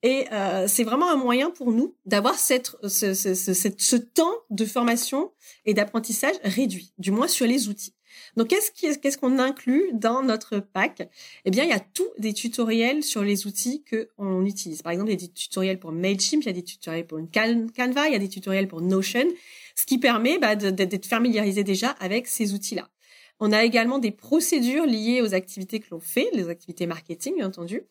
Et 0.04 0.26
euh, 0.32 0.68
c'est 0.68 0.84
vraiment 0.84 1.10
un 1.10 1.16
moyen 1.16 1.50
pour 1.50 1.72
nous 1.72 1.96
d'avoir 2.06 2.36
cette, 2.36 2.76
ce, 2.88 3.14
ce, 3.14 3.34
ce, 3.34 3.54
ce, 3.54 3.96
temps 3.96 4.36
de 4.50 4.66
formation 4.66 5.32
et 5.66 5.74
d'apprentissage 5.74 6.36
réduit, 6.44 6.94
du 6.98 7.12
moins 7.12 7.28
sur 7.28 7.48
les 7.48 7.70
outils. 7.70 7.94
Donc, 8.36 8.50
qu'est-ce 8.50 8.98
qu'est-ce 8.98 9.18
qu'on 9.18 9.40
inclut 9.40 9.90
dans 9.94 10.22
notre 10.22 10.60
pack? 10.60 11.10
Eh 11.46 11.52
bien, 11.52 11.64
il 11.64 11.70
y 11.70 11.74
a 11.74 11.80
tous 11.80 12.08
des 12.18 12.34
tutoriels 12.34 13.04
sur 13.04 13.24
les 13.24 13.48
outils 13.48 13.84
que 13.84 14.10
on 14.18 14.46
utilise. 14.46 14.82
Par 14.82 14.92
exemple, 14.92 15.10
il 15.10 15.14
y 15.14 15.24
a 15.24 15.28
des 15.28 15.34
tutoriels 15.34 15.80
pour 15.80 15.92
Mailchimp, 15.92 16.44
il 16.44 16.48
y 16.48 16.50
a 16.50 16.54
des 16.54 16.64
tutoriels 16.64 17.08
pour 17.08 17.20
Canva, 17.32 18.08
il 18.08 18.14
y 18.14 18.16
a 18.16 18.20
des 18.20 18.30
tutoriels 18.30 18.68
pour 18.68 18.82
Notion, 18.82 19.28
ce 19.76 19.86
qui 19.86 19.98
permet 19.98 20.38
bah, 20.38 20.56
d'être 20.56 21.06
familiarisé 21.06 21.64
déjà 21.64 21.90
avec 22.00 22.28
ces 22.28 22.54
outils-là. 22.54 22.90
On 23.40 23.52
a 23.52 23.66
également 23.66 24.00
des 24.00 24.12
procédures 24.12 24.86
liées 24.86 25.22
aux 25.22 25.34
activités 25.34 25.82
que 25.82 25.88
l'on 25.92 26.00
fait, 26.00 26.30
les 26.32 26.48
activités 26.48 26.86
marketing, 26.86 27.36
bien 27.36 27.48
entendu. 27.48 27.82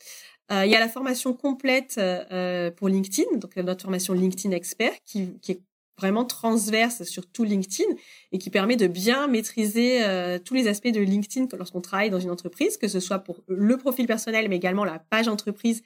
Euh, 0.52 0.66
il 0.66 0.70
y 0.70 0.74
a 0.74 0.80
la 0.80 0.88
formation 0.88 1.33
complète 1.33 1.94
euh, 1.98 2.70
pour 2.70 2.88
LinkedIn, 2.88 3.38
donc 3.38 3.57
notre 3.57 3.83
formation 3.83 4.12
LinkedIn 4.12 4.54
Expert, 4.54 4.92
qui, 5.04 5.38
qui, 5.40 5.52
est 5.52 5.61
vraiment 5.96 6.24
transverse 6.24 7.04
sur 7.04 7.24
tout 7.30 7.44
LinkedIn 7.44 7.88
et 8.33 8.38
qui 8.38 8.50
permet 8.50 8.74
de 8.74 8.88
bien 8.88 9.28
maîtriser 9.28 10.04
euh, 10.04 10.40
tous 10.40 10.54
les 10.54 10.66
aspects 10.66 10.88
de 10.88 11.00
LinkedIn 11.00 11.46
lorsqu'on 11.57 11.80
travaille 11.80 12.11
dans 12.11 12.18
une 12.18 12.30
entreprise, 12.30 12.76
que 12.76 12.88
ce 12.88 12.98
soit 12.98 13.20
pour 13.20 13.42
le 13.46 13.76
profil 13.76 14.07
personnel, 14.07 14.48
mais 14.48 14.57
également 14.57 14.85
la 14.85 14.98
page 14.98 15.28
entreprise 15.28 15.83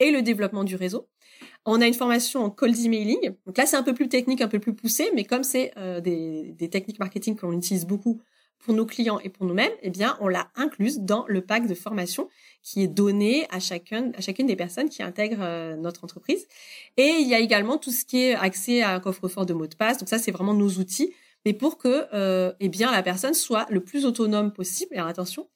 et 0.00 0.10
le 0.10 0.22
développement 0.22 0.64
du 0.64 0.76
réseau. 0.76 1.08
On 1.66 1.80
a 1.82 1.86
une 1.86 1.94
formation 1.94 2.42
en 2.42 2.50
cold 2.50 2.76
emailing. 2.78 3.32
Donc 3.46 3.58
là, 3.58 3.66
c'est 3.66 3.76
un 3.76 3.82
peu 3.82 3.92
plus 3.92 4.08
technique, 4.08 4.40
un 4.40 4.48
peu 4.48 4.58
plus 4.58 4.74
poussé, 4.74 5.10
mais 5.14 5.24
comme 5.24 5.44
c'est 5.44 5.72
des, 6.02 6.52
des 6.52 6.70
techniques 6.70 6.98
marketing 6.98 7.36
qu'on 7.36 7.52
utilise 7.52 7.86
beaucoup 7.86 8.20
pour 8.60 8.74
nos 8.74 8.86
clients 8.86 9.18
et 9.20 9.28
pour 9.28 9.46
nous-mêmes, 9.46 9.72
eh 9.82 9.90
bien, 9.90 10.16
on 10.20 10.28
l'a 10.28 10.48
incluse 10.54 11.00
dans 11.00 11.24
le 11.28 11.40
pack 11.40 11.66
de 11.66 11.74
formation 11.74 12.28
qui 12.62 12.82
est 12.82 12.88
donné 12.88 13.46
à 13.50 13.58
chacun, 13.58 14.12
à 14.16 14.20
chacune 14.20 14.46
des 14.46 14.56
personnes 14.56 14.88
qui 14.88 15.02
intègrent 15.02 15.42
euh, 15.42 15.76
notre 15.76 16.04
entreprise. 16.04 16.46
Et 16.96 17.16
il 17.20 17.28
y 17.28 17.34
a 17.34 17.38
également 17.38 17.78
tout 17.78 17.90
ce 17.90 18.04
qui 18.04 18.22
est 18.22 18.34
accès 18.34 18.82
à 18.82 18.90
un 18.90 19.00
coffre-fort 19.00 19.46
de 19.46 19.54
mots 19.54 19.66
de 19.66 19.74
passe. 19.74 19.98
Donc 19.98 20.08
ça, 20.08 20.18
c'est 20.18 20.30
vraiment 20.30 20.54
nos 20.54 20.68
outils, 20.68 21.12
mais 21.44 21.54
pour 21.54 21.78
que, 21.78 22.06
euh, 22.12 22.52
eh 22.60 22.68
bien, 22.68 22.92
la 22.92 23.02
personne 23.02 23.34
soit 23.34 23.66
le 23.70 23.80
plus 23.80 24.04
autonome 24.04 24.52
possible. 24.52 24.94
Et 24.94 24.98
attention, 24.98 25.48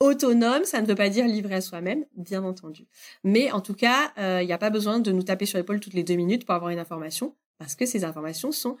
autonome, 0.00 0.64
ça 0.64 0.80
ne 0.82 0.86
veut 0.86 0.96
pas 0.96 1.08
dire 1.08 1.26
livré 1.26 1.54
à 1.54 1.60
soi-même, 1.60 2.04
bien 2.16 2.42
entendu. 2.42 2.86
Mais 3.22 3.52
en 3.52 3.60
tout 3.60 3.74
cas, 3.74 4.12
euh, 4.18 4.42
il 4.42 4.46
n'y 4.46 4.52
a 4.52 4.58
pas 4.58 4.70
besoin 4.70 4.98
de 4.98 5.12
nous 5.12 5.22
taper 5.22 5.46
sur 5.46 5.58
l'épaule 5.58 5.78
toutes 5.78 5.94
les 5.94 6.02
deux 6.02 6.16
minutes 6.16 6.44
pour 6.44 6.54
avoir 6.54 6.70
une 6.70 6.80
information, 6.80 7.36
parce 7.58 7.76
que 7.76 7.86
ces 7.86 8.04
informations 8.04 8.50
sont 8.50 8.76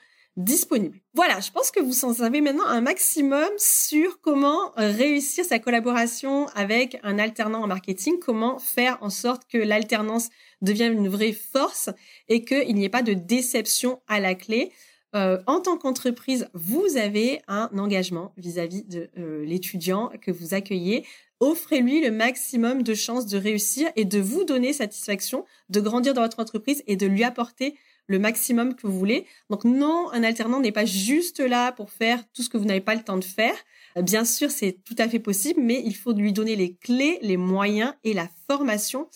Voilà, 1.12 1.40
je 1.40 1.50
pense 1.50 1.70
que 1.70 1.80
vous 1.80 2.06
en 2.06 2.14
savez 2.14 2.40
maintenant 2.40 2.64
un 2.64 2.80
maximum 2.80 3.50
sur 3.58 4.20
comment 4.22 4.72
réussir 4.76 5.44
sa 5.44 5.58
collaboration 5.58 6.46
avec 6.54 6.98
un 7.02 7.18
alternant 7.18 7.62
en 7.62 7.66
marketing, 7.66 8.18
comment 8.18 8.58
faire 8.58 8.96
en 9.02 9.10
sorte 9.10 9.42
que 9.46 9.58
l'alternance 9.58 10.30
devienne 10.62 10.94
une 10.94 11.08
vraie 11.08 11.32
force 11.32 11.90
et 12.28 12.44
qu'il 12.44 12.74
n'y 12.74 12.84
ait 12.84 12.88
pas 12.88 13.02
de 13.02 13.12
déception 13.12 14.00
à 14.08 14.20
la 14.20 14.34
clé. 14.34 14.72
Euh, 15.14 15.38
en 15.46 15.60
tant 15.60 15.76
qu'entreprise, 15.76 16.48
vous 16.54 16.96
avez 16.96 17.42
un 17.46 17.68
engagement 17.76 18.32
vis-à-vis 18.38 18.84
de 18.84 19.10
euh, 19.18 19.44
l'étudiant 19.44 20.10
que 20.22 20.30
vous 20.30 20.54
accueillez. 20.54 21.04
Offrez-lui 21.40 22.00
le 22.00 22.10
maximum 22.10 22.82
de 22.82 22.94
chances 22.94 23.26
de 23.26 23.36
réussir 23.36 23.90
et 23.96 24.06
de 24.06 24.18
vous 24.18 24.44
donner 24.44 24.72
satisfaction, 24.72 25.44
de 25.68 25.80
grandir 25.80 26.14
dans 26.14 26.22
votre 26.22 26.40
entreprise 26.40 26.82
et 26.86 26.96
de 26.96 27.06
lui 27.06 27.24
apporter 27.24 27.74
le 28.06 28.18
maximum 28.18 28.74
que 28.74 28.86
vous 28.86 28.98
voulez. 28.98 29.26
Donc 29.50 29.64
non, 29.64 30.10
un 30.12 30.22
alternant 30.22 30.60
n'est 30.60 30.72
pas 30.72 30.84
juste 30.84 31.40
là 31.40 31.72
pour 31.72 31.90
faire 31.90 32.22
tout 32.34 32.42
ce 32.42 32.48
que 32.48 32.58
vous 32.58 32.64
n'avez 32.64 32.80
pas 32.80 32.94
le 32.94 33.02
temps 33.02 33.18
de 33.18 33.24
faire. 33.24 33.54
Euh, 33.96 34.02
bien 34.02 34.24
sûr, 34.24 34.50
c'est 34.50 34.78
tout 34.84 34.96
à 34.98 35.08
fait 35.08 35.18
possible, 35.18 35.60
mais 35.62 35.82
il 35.84 35.94
faut 35.94 36.12
lui 36.12 36.32
donner 36.32 36.56
les 36.56 36.74
clés, 36.74 37.18
les 37.22 37.36
moyens 37.36 37.94
et 38.04 38.12
la 38.14 38.28
formation 38.48 39.08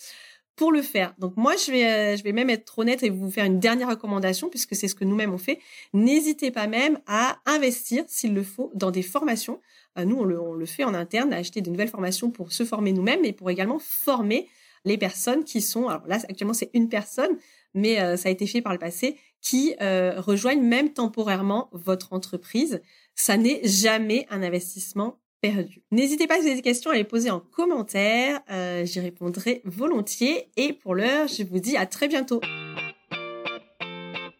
pour 0.55 0.71
le 0.71 0.81
faire. 0.81 1.13
Donc 1.19 1.37
moi, 1.37 1.55
je 1.55 1.71
vais, 1.71 1.85
euh, 1.85 2.17
je 2.17 2.23
vais 2.23 2.31
même 2.31 2.49
être 2.49 2.79
honnête 2.79 3.03
et 3.03 3.09
vous 3.09 3.29
faire 3.29 3.45
une 3.45 3.59
dernière 3.59 3.89
recommandation 3.89 4.49
puisque 4.49 4.75
c'est 4.75 4.87
ce 4.87 4.95
que 4.95 5.05
nous-mêmes 5.05 5.33
on 5.33 5.37
fait. 5.37 5.59
N'hésitez 5.93 6.51
pas 6.51 6.67
même 6.67 6.99
à 7.05 7.37
investir, 7.45 8.03
s'il 8.07 8.33
le 8.33 8.43
faut, 8.43 8.71
dans 8.73 8.91
des 8.91 9.03
formations. 9.03 9.61
Euh, 9.97 10.05
nous, 10.05 10.17
on 10.17 10.53
le, 10.53 10.65
fait 10.65 10.83
en 10.83 10.95
interne, 10.95 11.31
à 11.31 11.37
acheter 11.37 11.61
de 11.61 11.69
nouvelles 11.69 11.89
formations 11.89 12.31
pour 12.31 12.51
se 12.51 12.65
former 12.65 12.91
nous-mêmes 12.91 13.23
et 13.23 13.33
pour 13.33 13.49
également 13.51 13.79
former 13.79 14.49
les 14.87 14.97
personnes 14.97 15.43
qui 15.43 15.61
sont, 15.61 15.87
alors 15.87 16.07
là, 16.07 16.17
actuellement, 16.27 16.53
c'est 16.53 16.71
une 16.73 16.89
personne, 16.89 17.37
mais 17.73 17.99
euh, 18.01 18.17
ça 18.17 18.29
a 18.29 18.31
été 18.31 18.47
fait 18.47 18.61
par 18.61 18.73
le 18.73 18.79
passé, 18.79 19.17
qui 19.39 19.75
rejoignent 19.79 20.63
même 20.63 20.91
temporairement 20.91 21.69
votre 21.71 22.11
entreprise. 22.11 22.81
Ça 23.15 23.37
n'est 23.37 23.61
jamais 23.63 24.25
un 24.29 24.41
investissement 24.43 25.19
perdu. 25.41 25.81
N'hésitez 25.91 26.27
pas 26.27 26.39
vous 26.39 26.45
avez 26.45 26.55
des 26.55 26.61
questions 26.61 26.91
à 26.91 26.95
les 26.95 27.03
poser 27.03 27.29
en 27.29 27.39
commentaire, 27.39 28.41
euh, 28.49 28.85
j'y 28.85 28.99
répondrai 28.99 29.61
volontiers 29.65 30.49
et 30.57 30.73
pour 30.73 30.95
l'heure, 30.95 31.27
je 31.27 31.43
vous 31.43 31.59
dis 31.59 31.77
à 31.77 31.85
très 31.85 32.07
bientôt. 32.07 32.41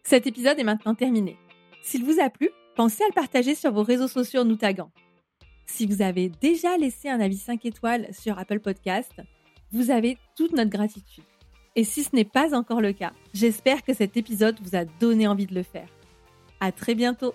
Cet 0.02 0.26
épisode 0.26 0.58
est 0.58 0.64
maintenant 0.64 0.94
terminé. 0.94 1.36
S'il 1.82 2.04
vous 2.04 2.20
a 2.20 2.30
plu, 2.30 2.50
pensez 2.76 3.04
à 3.04 3.08
le 3.08 3.14
partager 3.14 3.54
sur 3.54 3.72
vos 3.72 3.82
réseaux 3.82 4.08
sociaux 4.08 4.40
en 4.40 4.44
nous 4.44 4.56
taguant. 4.56 4.90
Si 5.66 5.86
vous 5.86 6.02
avez 6.02 6.30
déjà 6.40 6.76
laissé 6.78 7.08
un 7.08 7.20
avis 7.20 7.36
5 7.36 7.64
étoiles 7.66 8.08
sur 8.12 8.38
Apple 8.38 8.60
Podcast, 8.60 9.12
vous 9.72 9.90
avez 9.90 10.18
toute 10.36 10.52
notre 10.52 10.70
gratitude. 10.70 11.24
Et 11.76 11.84
si 11.84 12.02
ce 12.02 12.14
n'est 12.14 12.24
pas 12.24 12.56
encore 12.56 12.80
le 12.80 12.92
cas, 12.92 13.12
j'espère 13.32 13.82
que 13.82 13.94
cet 13.94 14.16
épisode 14.16 14.58
vous 14.62 14.76
a 14.76 14.84
donné 14.84 15.28
envie 15.28 15.46
de 15.46 15.54
le 15.54 15.62
faire. 15.62 15.88
À 16.60 16.72
très 16.72 16.94
bientôt! 16.94 17.34